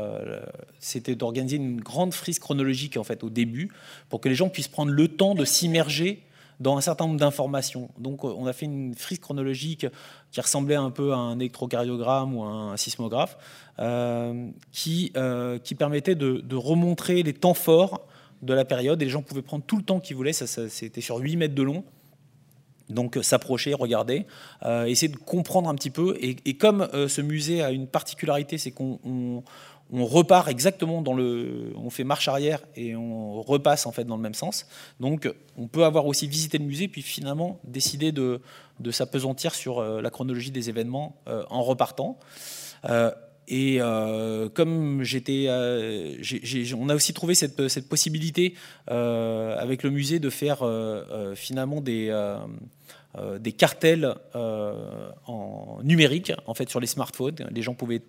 d'organiser 1.15 1.57
une 1.57 1.81
grande 1.81 2.13
frise 2.13 2.39
chronologique 2.39 2.97
en 2.97 3.03
fait 3.03 3.23
au 3.23 3.29
début, 3.29 3.69
pour 4.09 4.21
que 4.21 4.29
les 4.29 4.35
gens 4.35 4.49
puissent 4.49 4.67
prendre 4.67 4.91
le 4.91 5.07
temps 5.07 5.35
de 5.35 5.45
s'immerger 5.45 6.23
dans 6.59 6.77
un 6.77 6.81
certain 6.81 7.07
nombre 7.07 7.19
d'informations. 7.19 7.89
Donc 7.97 8.23
on 8.23 8.45
a 8.45 8.53
fait 8.53 8.65
une 8.65 8.93
frise 8.95 9.19
chronologique 9.19 9.85
qui 10.31 10.41
ressemblait 10.41 10.75
un 10.75 10.91
peu 10.91 11.13
à 11.13 11.17
un 11.17 11.39
électrocardiogramme 11.39 12.35
ou 12.35 12.43
un 12.43 12.75
sismographe, 12.77 13.37
euh, 13.79 14.49
qui, 14.71 15.11
euh, 15.15 15.57
qui 15.57 15.75
permettait 15.75 16.15
de, 16.15 16.55
remontrer 16.55 17.23
les 17.23 17.33
temps 17.33 17.53
forts 17.53 18.05
de 18.41 18.53
la 18.53 18.65
période. 18.65 19.01
Et 19.01 19.05
les 19.05 19.11
gens 19.11 19.21
pouvaient 19.21 19.41
prendre 19.41 19.63
tout 19.65 19.77
le 19.77 19.83
temps 19.83 19.99
qu'ils 19.99 20.15
voulaient. 20.15 20.33
Ça, 20.33 20.45
C'était 20.69 21.01
sur 21.01 21.17
8 21.17 21.37
mètres 21.37 21.55
de 21.55 21.63
long. 21.63 21.83
Donc 22.89 23.19
s'approcher, 23.21 23.75
regarder, 23.75 24.25
euh, 24.65 24.85
essayer 24.85 25.11
de 25.11 25.17
comprendre 25.17 25.69
un 25.69 25.75
petit 25.75 25.91
peu. 25.91 26.17
Et, 26.19 26.55
comme 26.55 26.89
ce 27.07 27.21
musée 27.21 27.61
a 27.61 27.71
une 27.71 27.87
particularité, 27.87 28.57
c'est 28.57 28.71
qu'on 28.71 28.99
on 29.05 29.43
repart 29.91 30.47
exactement 30.47 31.01
dans 31.01 31.13
le, 31.13 31.73
on 31.75 31.89
fait 31.89 32.03
marche 32.03 32.27
arrière 32.27 32.61
et 32.75 32.95
on 32.95 33.41
repasse 33.41 33.85
en 33.85 33.91
fait 33.91 34.03
dans 34.03 34.15
le 34.15 34.21
même 34.21 34.33
sens. 34.33 34.67
Donc, 34.99 35.31
on 35.57 35.67
peut 35.67 35.83
avoir 35.83 36.05
aussi 36.05 36.27
visité 36.27 36.57
le 36.57 36.65
musée 36.65 36.87
puis 36.87 37.01
finalement 37.01 37.59
décider 37.63 38.11
de, 38.11 38.41
de 38.79 38.91
s'apesantir 38.91 39.53
sur 39.55 39.79
euh, 39.79 40.01
la 40.01 40.09
chronologie 40.09 40.51
des 40.51 40.69
événements 40.69 41.21
euh, 41.27 41.43
en 41.49 41.63
repartant. 41.63 42.19
Euh, 42.85 43.11
et 43.51 43.79
comme 44.53 45.01
j'étais, 45.01 45.47
on 45.49 46.89
a 46.89 46.93
aussi 46.93 47.13
trouvé 47.13 47.33
cette, 47.33 47.67
cette 47.67 47.89
possibilité 47.89 48.53
avec 48.85 49.81
le 49.81 49.89
musée 49.89 50.19
de 50.19 50.29
faire 50.29 50.59
finalement 51.33 51.81
des 51.81 52.15
des 53.39 53.51
cartels 53.51 54.13
en 54.35 55.79
numérique 55.81 56.31
en 56.45 56.53
fait 56.53 56.69
sur 56.69 56.79
les 56.79 56.85
smartphones. 56.85 57.49
Les 57.49 57.63
gens 57.63 57.73
pouvaient 57.73 58.03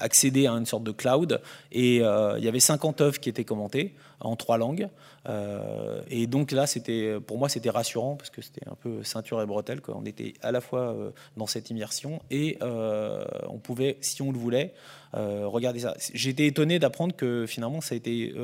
accéder 0.00 0.46
à 0.46 0.52
une 0.52 0.66
sorte 0.66 0.84
de 0.84 0.92
cloud. 0.92 1.40
Et 1.72 2.00
euh, 2.02 2.38
il 2.38 2.44
y 2.44 2.48
avait 2.48 2.60
50 2.60 3.00
œuvres 3.00 3.20
qui 3.20 3.28
étaient 3.28 3.44
commentées 3.44 3.94
en 4.20 4.36
trois 4.36 4.58
langues. 4.58 4.88
Euh, 5.28 6.00
et 6.10 6.26
donc 6.26 6.52
là, 6.52 6.66
c'était 6.66 7.18
pour 7.20 7.38
moi, 7.38 7.48
c'était 7.48 7.70
rassurant 7.70 8.16
parce 8.16 8.30
que 8.30 8.42
c'était 8.42 8.66
un 8.68 8.74
peu 8.74 9.04
ceinture 9.04 9.40
et 9.42 9.46
bretelle. 9.46 9.80
Quoi. 9.80 9.96
On 9.98 10.04
était 10.04 10.34
à 10.42 10.52
la 10.52 10.60
fois 10.60 10.94
dans 11.36 11.46
cette 11.46 11.70
immersion 11.70 12.20
et 12.30 12.58
on 12.62 13.58
pouvait, 13.58 13.98
si 14.00 14.22
on 14.22 14.32
le 14.32 14.38
voulait, 14.38 14.74
regarder 15.12 15.80
ça. 15.80 15.94
J'étais 16.14 16.46
étonné 16.46 16.78
d'apprendre 16.78 17.14
que 17.14 17.46
finalement, 17.46 17.80
ça 17.80 17.94
a 17.94 17.96
été 17.96 18.34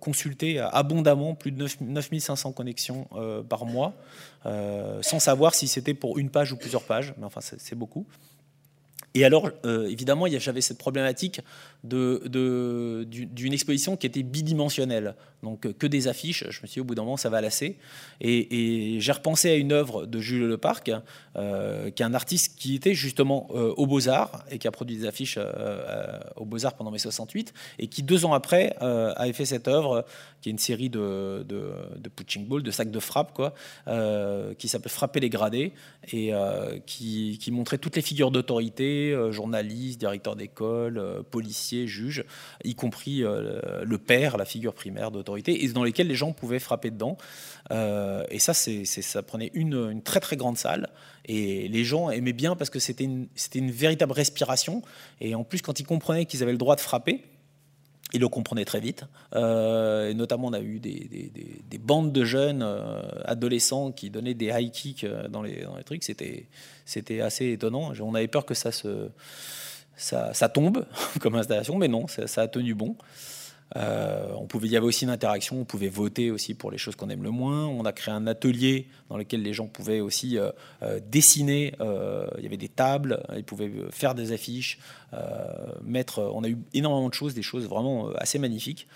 consulté 0.00 0.58
abondamment, 0.58 1.34
plus 1.34 1.52
de 1.52 1.66
9500 1.80 2.52
connexions 2.52 3.06
par 3.48 3.64
mois, 3.66 3.94
sans 4.44 5.20
savoir 5.20 5.54
si 5.54 5.68
c'était 5.68 5.94
pour 5.94 6.18
une 6.18 6.30
page 6.30 6.52
ou 6.52 6.56
plusieurs 6.56 6.82
pages, 6.82 7.14
mais 7.18 7.24
enfin 7.24 7.40
c'est 7.40 7.76
beaucoup. 7.76 8.06
Et 9.14 9.24
alors, 9.24 9.50
euh, 9.64 9.86
évidemment, 9.86 10.26
j'avais 10.38 10.60
cette 10.60 10.78
problématique 10.78 11.40
d'une 11.84 13.52
exposition 13.52 13.96
qui 13.96 14.06
était 14.06 14.22
bidimensionnelle, 14.22 15.14
donc 15.42 15.66
euh, 15.66 15.72
que 15.72 15.86
des 15.86 16.08
affiches. 16.08 16.44
Je 16.48 16.62
me 16.62 16.66
suis 16.66 16.74
dit, 16.74 16.80
au 16.80 16.84
bout 16.84 16.94
d'un 16.94 17.02
moment, 17.02 17.18
ça 17.18 17.28
va 17.28 17.40
lasser. 17.40 17.76
Et, 18.20 18.96
j'ai 18.98 19.12
repensé 19.12 19.50
à 19.50 19.54
une 19.54 19.72
œuvre 19.72 20.06
de 20.06 20.18
Jules 20.18 20.46
Leparc, 20.46 20.90
euh, 21.36 21.90
qui 21.90 22.02
est 22.02 22.06
un 22.06 22.14
artiste 22.14 22.58
qui 22.58 22.74
était 22.74 22.94
justement 22.94 23.48
euh, 23.54 23.74
aux 23.76 23.86
Beaux-Arts 23.86 24.44
et 24.50 24.58
qui 24.58 24.66
a 24.66 24.70
produit 24.70 24.96
des 24.96 25.06
affiches 25.06 25.38
aux 26.36 26.44
Beaux-Arts 26.44 26.74
pendant 26.74 26.90
mai 26.90 26.98
68, 26.98 27.52
et 27.78 27.86
qui, 27.88 28.02
deux 28.02 28.24
ans 28.24 28.32
après, 28.32 28.74
avait 28.80 29.32
fait 29.32 29.44
cette 29.44 29.68
œuvre, 29.68 30.06
qui 30.40 30.48
est 30.48 30.52
une 30.52 30.58
série 30.58 30.88
de, 30.88 31.44
de, 31.46 31.72
de 31.98 32.08
punching 32.08 32.46
ball, 32.46 32.62
de 32.62 32.70
sacs 32.70 32.90
de 32.90 33.00
frappe, 33.00 33.34
quoi, 33.34 33.52
qui 34.56 34.68
s'appelle 34.68 34.90
Frapper 34.90 35.20
les 35.20 35.28
gradés, 35.28 35.72
et 36.12 36.32
qui, 36.86 37.38
qui, 37.40 37.50
montrait 37.50 37.78
toutes 37.78 37.96
les 37.96 38.02
figures 38.02 38.30
d'autorité, 38.30 39.14
journalistes, 39.30 40.00
directeurs 40.00 40.36
d'école, 40.36 41.22
policiers, 41.30 41.73
juges, 41.86 42.24
y 42.64 42.74
compris 42.74 43.22
euh, 43.22 43.84
le 43.84 43.98
père, 43.98 44.36
la 44.36 44.44
figure 44.44 44.74
primaire 44.74 45.10
d'autorité, 45.10 45.64
et 45.64 45.68
dans 45.68 45.84
lesquels 45.84 46.06
les 46.06 46.14
gens 46.14 46.32
pouvaient 46.32 46.58
frapper 46.58 46.90
dedans. 46.90 47.16
Euh, 47.70 48.24
et 48.30 48.38
ça, 48.38 48.54
ça 48.54 49.22
prenait 49.22 49.50
une, 49.54 50.02
très 50.02 50.20
très 50.20 50.36
grande 50.36 50.56
salle. 50.56 50.88
Et 51.26 51.68
les 51.68 51.84
gens 51.84 52.10
aimaient 52.10 52.32
bien 52.32 52.54
parce 52.56 52.70
que 52.70 52.78
c'était 52.78 53.04
une, 53.04 53.70
véritable 53.70 54.12
respiration. 54.12 54.82
Et 55.20 55.34
en 55.34 55.44
plus, 55.44 55.62
quand 55.62 55.80
ils 55.80 55.86
comprenaient 55.86 56.26
qu'ils 56.26 56.42
avaient 56.42 56.52
le 56.52 56.58
droit 56.58 56.76
de 56.76 56.80
frapper, 56.80 57.24
ils 58.12 58.20
le 58.20 58.28
comprenaient 58.28 58.66
très 58.66 58.80
vite. 58.80 59.04
Euh, 59.34 60.10
et 60.10 60.14
notamment, 60.14 60.48
on 60.48 60.52
a 60.52 60.60
eu 60.60 60.78
des, 60.78 61.08
des, 61.70 61.78
bandes 61.78 62.12
de 62.12 62.24
jeunes 62.24 62.64
adolescents 63.24 63.90
qui 63.90 64.10
donnaient 64.10 64.34
des 64.34 64.46
high 64.46 64.70
kicks 64.70 65.06
dans 65.30 65.42
les, 65.42 65.66
trucs. 65.84 66.04
C'était 66.04 67.20
assez 67.20 67.52
étonnant. 67.52 67.92
On 68.00 68.14
avait 68.14 68.28
peur 68.28 68.44
que 68.44 68.54
ça 68.54 68.70
se 68.70 69.08
ça, 69.96 70.48
tombe 70.48 70.86
comme 71.20 71.34
installation, 71.34 71.76
mais 71.76 71.88
non, 71.88 72.06
ça, 72.08 72.42
a 72.42 72.48
tenu 72.48 72.74
bon. 72.74 72.96
Euh, 73.76 74.28
on 74.36 74.46
pouvait, 74.46 74.68
il 74.68 74.72
y 74.72 74.76
avait 74.76 74.86
aussi 74.86 75.04
une 75.04 75.10
interaction, 75.10 75.60
on 75.60 75.64
pouvait 75.64 75.88
voter 75.88 76.30
aussi 76.30 76.54
pour 76.54 76.70
les 76.70 76.78
choses 76.78 76.94
qu'on 76.94 77.08
aime 77.08 77.22
le 77.22 77.30
moins. 77.30 77.66
On 77.66 77.84
a 77.84 77.92
créé 77.92 78.14
un 78.14 78.26
atelier 78.26 78.88
dans 79.08 79.16
lequel 79.16 79.42
les 79.42 79.52
gens 79.52 79.66
pouvaient 79.66 80.00
aussi 80.00 80.38
euh, 80.38 80.50
euh, 80.82 81.00
dessiner. 81.04 81.74
il 81.80 82.42
y 82.42 82.46
avait 82.46 82.56
des 82.56 82.68
tables, 82.68 83.22
ils 83.36 83.44
pouvaient 83.44 83.72
faire 83.90 84.14
des 84.14 84.32
affiches, 84.32 84.78
mettre. 85.82 86.20
On 86.34 86.44
a 86.44 86.48
eu 86.48 86.58
énormément 86.72 87.08
de 87.08 87.14
choses, 87.14 87.34
des 87.34 87.42
choses 87.42 87.66
vraiment 87.66 88.10
assez 88.16 88.38
magnifiques. 88.38 88.86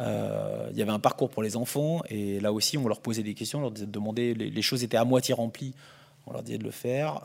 il 0.00 0.76
y 0.76 0.82
avait 0.82 0.92
un 0.92 1.00
parcours 1.00 1.28
pour 1.28 1.42
les 1.42 1.56
enfants 1.56 2.02
et 2.08 2.40
là 2.40 2.52
aussi 2.52 2.78
on 2.78 2.88
leur 2.88 3.00
posait 3.00 3.22
des 3.22 3.34
questions, 3.34 3.58
on 3.58 3.62
leur 3.62 3.72
demandait, 3.72 4.34
les, 4.34 4.50
les 4.50 4.62
choses 4.62 4.82
étaient 4.84 4.96
à 4.96 5.04
moitié 5.04 5.34
remplies, 5.34 5.74
on 6.26 6.32
leur 6.32 6.42
disait 6.42 6.58
de 6.58 6.64
le 6.64 6.70
faire. 6.70 7.22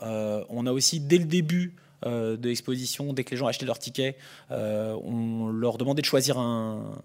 on 0.50 0.66
a 0.66 0.72
aussi 0.72 1.00
dès 1.00 1.18
le 1.18 1.24
début 1.24 1.74
euh, 2.06 2.36
de 2.36 2.48
l'exposition, 2.48 3.12
dès 3.12 3.24
que 3.24 3.30
les 3.32 3.36
gens 3.36 3.46
achetaient 3.46 3.66
leur 3.66 3.78
ticket, 3.78 4.16
euh, 4.50 4.96
on 5.04 5.48
leur 5.48 5.78
demandait 5.78 6.02
de 6.02 6.06
choisir 6.06 6.38
un, 6.38 7.00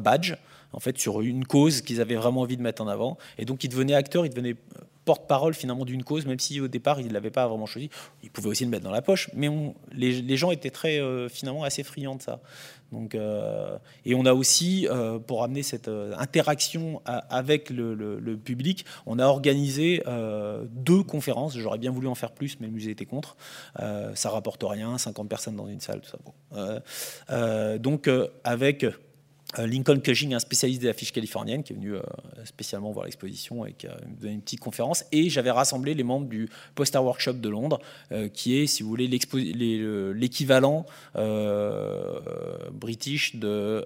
badge 0.00 0.34
en 0.72 0.80
fait 0.80 0.98
sur 0.98 1.22
une 1.22 1.44
cause 1.44 1.80
qu'ils 1.80 2.00
avaient 2.00 2.14
vraiment 2.14 2.42
envie 2.42 2.56
de 2.56 2.62
mettre 2.62 2.82
en 2.82 2.88
avant. 2.88 3.18
Et 3.38 3.44
donc 3.44 3.64
ils 3.64 3.68
devenaient 3.68 3.94
acteurs, 3.94 4.26
ils 4.26 4.30
devenaient 4.30 4.56
porte-parole 5.08 5.54
finalement 5.54 5.86
d'une 5.86 6.04
cause, 6.04 6.26
même 6.26 6.38
si 6.38 6.60
au 6.60 6.68
départ 6.68 7.00
ils 7.00 7.08
ne 7.08 7.12
l'avaient 7.14 7.30
pas 7.30 7.48
vraiment 7.48 7.64
choisi. 7.64 7.88
Ils 8.22 8.30
pouvaient 8.30 8.50
aussi 8.50 8.64
le 8.64 8.70
mettre 8.70 8.84
dans 8.84 8.90
la 8.90 9.00
poche, 9.00 9.30
mais 9.32 9.48
les, 9.92 10.36
gens 10.36 10.50
étaient 10.50 10.70
très 10.70 11.00
euh, 11.00 11.30
finalement 11.30 11.64
assez 11.64 11.82
friands 11.82 12.16
de 12.16 12.22
ça. 12.22 12.40
Euh, 13.14 13.78
et 14.04 14.14
on 14.14 14.24
a 14.24 14.32
aussi, 14.32 14.86
euh, 14.88 15.18
pour 15.18 15.44
amener 15.44 15.62
cette 15.62 15.88
interaction 15.88 17.02
avec 17.04 17.70
le, 17.70 18.36
public, 18.36 18.84
on 19.06 19.18
a 19.18 19.26
organisé 19.26 20.02
deux 20.70 21.02
conférences. 21.02 21.56
J'aurais 21.56 21.78
bien 21.78 21.90
voulu 21.90 22.08
en 22.08 22.14
faire 22.14 22.32
plus, 22.32 22.58
mais 22.60 22.66
le 22.66 22.72
musée 22.72 22.90
était 22.90 23.06
contre. 23.06 23.36
ça 23.76 24.30
rapporte 24.30 24.64
rien, 24.66 24.98
50 24.98 25.28
personnes 25.28 25.56
dans 25.56 25.68
une 25.68 25.80
salle, 25.80 26.00
tout 26.00 26.10
ça. 26.10 27.78
donc 27.78 28.10
avec 28.44 28.84
Euh, 28.84 29.07
Lincoln 29.56 29.98
Cushing, 30.00 30.34
un 30.34 30.38
spécialiste 30.40 30.82
de 30.82 30.88
la 30.88 30.92
fiche 30.92 31.10
californienne, 31.10 31.62
qui 31.62 31.72
est 31.72 31.76
venu 31.76 31.94
euh, 31.94 32.02
spécialement 32.44 32.90
voir 32.92 33.06
l'exposition 33.06 33.64
et 33.64 33.72
qui 33.72 33.86
a 33.86 33.96
donné 34.20 34.34
une 34.34 34.42
petite 34.42 34.60
conférence. 34.60 35.06
Et 35.10 35.30
j'avais 35.30 35.50
rassemblé 35.50 35.94
les 35.94 36.02
membres 36.02 36.26
du 36.26 36.50
Poster 36.74 36.98
Workshop 36.98 37.34
de 37.34 37.48
Londres, 37.48 37.80
euh, 38.12 38.28
qui 38.28 38.58
est, 38.58 38.66
si 38.66 38.82
vous 38.82 38.90
voulez, 38.90 39.08
l'équivalent 39.08 40.84
british 42.72 43.36
de, 43.36 43.84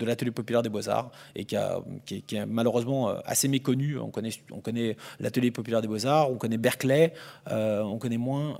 l'Atelier 0.00 0.30
populaire 0.30 0.62
des 0.62 0.68
Beaux-Arts, 0.68 1.10
et 1.34 1.44
qui, 1.44 1.56
est, 1.56 2.46
malheureusement 2.46 3.08
assez 3.24 3.48
méconnu. 3.48 3.98
On 3.98 4.10
connaît, 4.10 4.30
on 4.52 4.60
connaît 4.60 4.96
l'Atelier 5.18 5.50
populaire 5.50 5.82
des 5.82 5.88
Beaux-Arts, 5.88 6.30
on 6.30 6.36
connaît 6.36 6.58
Berkeley, 6.58 7.12
on 7.50 7.98
connaît 7.98 8.18
moins 8.18 8.56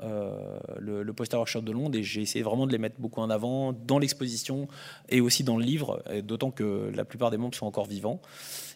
le 0.79 1.13
Poster 1.13 1.37
Workshop 1.37 1.61
de 1.61 1.71
Londres, 1.71 1.97
et 1.97 2.03
j'ai 2.03 2.23
essayé 2.23 2.43
vraiment 2.43 2.67
de 2.67 2.73
les 2.73 2.79
mettre 2.79 2.97
beaucoup 2.99 3.21
en 3.21 3.31
avant 3.31 3.73
dans 3.73 4.01
l'exposition 4.01 4.67
et 5.09 5.21
aussi 5.21 5.45
dans 5.45 5.57
le 5.57 5.65
livre 5.65 5.84
d'autant 6.23 6.51
que 6.51 6.91
la 6.95 7.05
plupart 7.05 7.31
des 7.31 7.37
membres 7.37 7.55
sont 7.55 7.67
encore 7.67 7.87
vivants. 7.87 8.21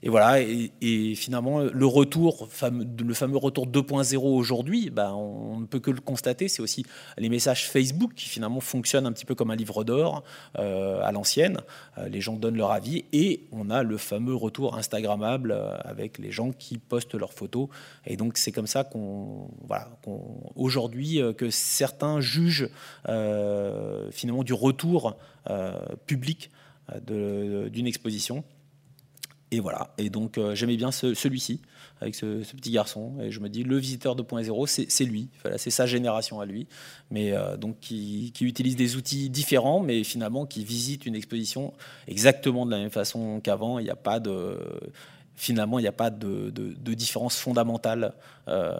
Et 0.02 0.08
voilà, 0.08 0.40
et, 0.40 1.14
finalement, 1.14 1.60
le 1.60 1.86
retour, 1.86 2.48
le 2.62 3.14
fameux 3.14 3.36
retour 3.36 3.66
2.0 3.66 4.16
aujourd'hui, 4.18 4.90
ben, 4.90 5.12
on 5.12 5.58
ne 5.60 5.66
peut 5.66 5.80
que 5.80 5.90
le 5.90 6.00
constater, 6.00 6.48
c'est 6.48 6.62
aussi 6.62 6.84
les 7.16 7.28
messages 7.28 7.68
Facebook 7.68 8.12
qui 8.14 8.28
finalement 8.28 8.60
fonctionnent 8.60 9.06
un 9.06 9.12
petit 9.12 9.24
peu 9.24 9.34
comme 9.34 9.50
un 9.50 9.56
livre 9.56 9.84
d'or 9.84 10.22
euh, 10.58 11.00
à 11.02 11.12
l'ancienne. 11.12 11.58
Euh, 11.98 12.08
les 12.08 12.20
gens 12.20 12.34
donnent 12.34 12.56
leur 12.56 12.70
avis 12.70 13.04
et 13.12 13.46
on 13.52 13.70
a 13.70 13.82
le 13.82 13.96
fameux 13.96 14.34
retour 14.34 14.76
Instagrammable 14.76 15.52
euh, 15.52 15.76
avec 15.82 16.18
les 16.18 16.30
gens 16.30 16.52
qui 16.52 16.78
postent 16.78 17.14
leurs 17.14 17.32
photos. 17.32 17.68
Et 18.06 18.16
donc 18.16 18.38
c'est 18.38 18.52
comme 18.52 18.66
ça 18.66 18.84
qu'on, 18.84 19.48
voilà, 19.66 19.88
aujourd'hui 20.54 21.20
que 21.36 21.50
certains 21.50 22.20
jugent 22.20 22.68
finalement 23.04 24.44
du 24.44 24.52
retour 24.52 25.16
public 26.06 26.50
d'une 27.06 27.86
exposition. 27.86 28.44
Et 29.50 29.60
voilà. 29.60 29.94
Et 29.98 30.10
donc 30.10 30.36
euh, 30.36 30.54
j'aimais 30.54 30.76
bien 30.76 30.90
celui-ci 30.92 31.60
avec 32.00 32.14
ce, 32.14 32.42
petit 32.54 32.70
garçon. 32.70 33.14
Et 33.20 33.30
je 33.30 33.40
me 33.40 33.48
dis 33.48 33.64
le 33.64 33.76
visiteur 33.76 34.14
2.0, 34.14 34.86
c'est 34.88 35.04
lui. 35.04 35.30
C'est 35.56 35.70
sa 35.70 35.86
génération 35.86 36.40
à 36.40 36.46
lui. 36.46 36.66
Mais 37.10 37.32
euh, 37.32 37.56
donc 37.56 37.80
qui, 37.80 38.32
utilise 38.40 38.76
des 38.76 38.96
outils 38.96 39.30
différents, 39.30 39.80
mais 39.80 40.04
finalement 40.04 40.46
qui 40.46 40.64
visite 40.64 41.06
une 41.06 41.14
exposition 41.14 41.72
exactement 42.06 42.66
de 42.66 42.70
la 42.70 42.78
même 42.78 42.90
façon 42.90 43.40
qu'avant. 43.40 43.78
Il 43.78 43.84
n'y 43.84 43.90
a 43.90 43.96
pas 43.96 44.20
de 44.20 44.58
finalement 45.34 45.78
il 45.78 45.82
n'y 45.82 45.88
a 45.88 45.92
pas 45.92 46.10
de, 46.10 46.50
différence 46.94 47.38
fondamentale. 47.38 48.14
Euh, 48.48 48.74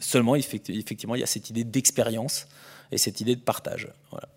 seulement 0.00 0.34
effectivement 0.34 1.14
il 1.14 1.20
y 1.20 1.24
a 1.24 1.26
cette 1.26 1.50
idée 1.50 1.64
d'expérience 1.64 2.48
et 2.90 2.98
cette 2.98 3.20
idée 3.20 3.36
de 3.36 3.40
partage. 3.40 3.88
Voilà. 4.10 4.28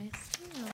mes. 0.00 0.29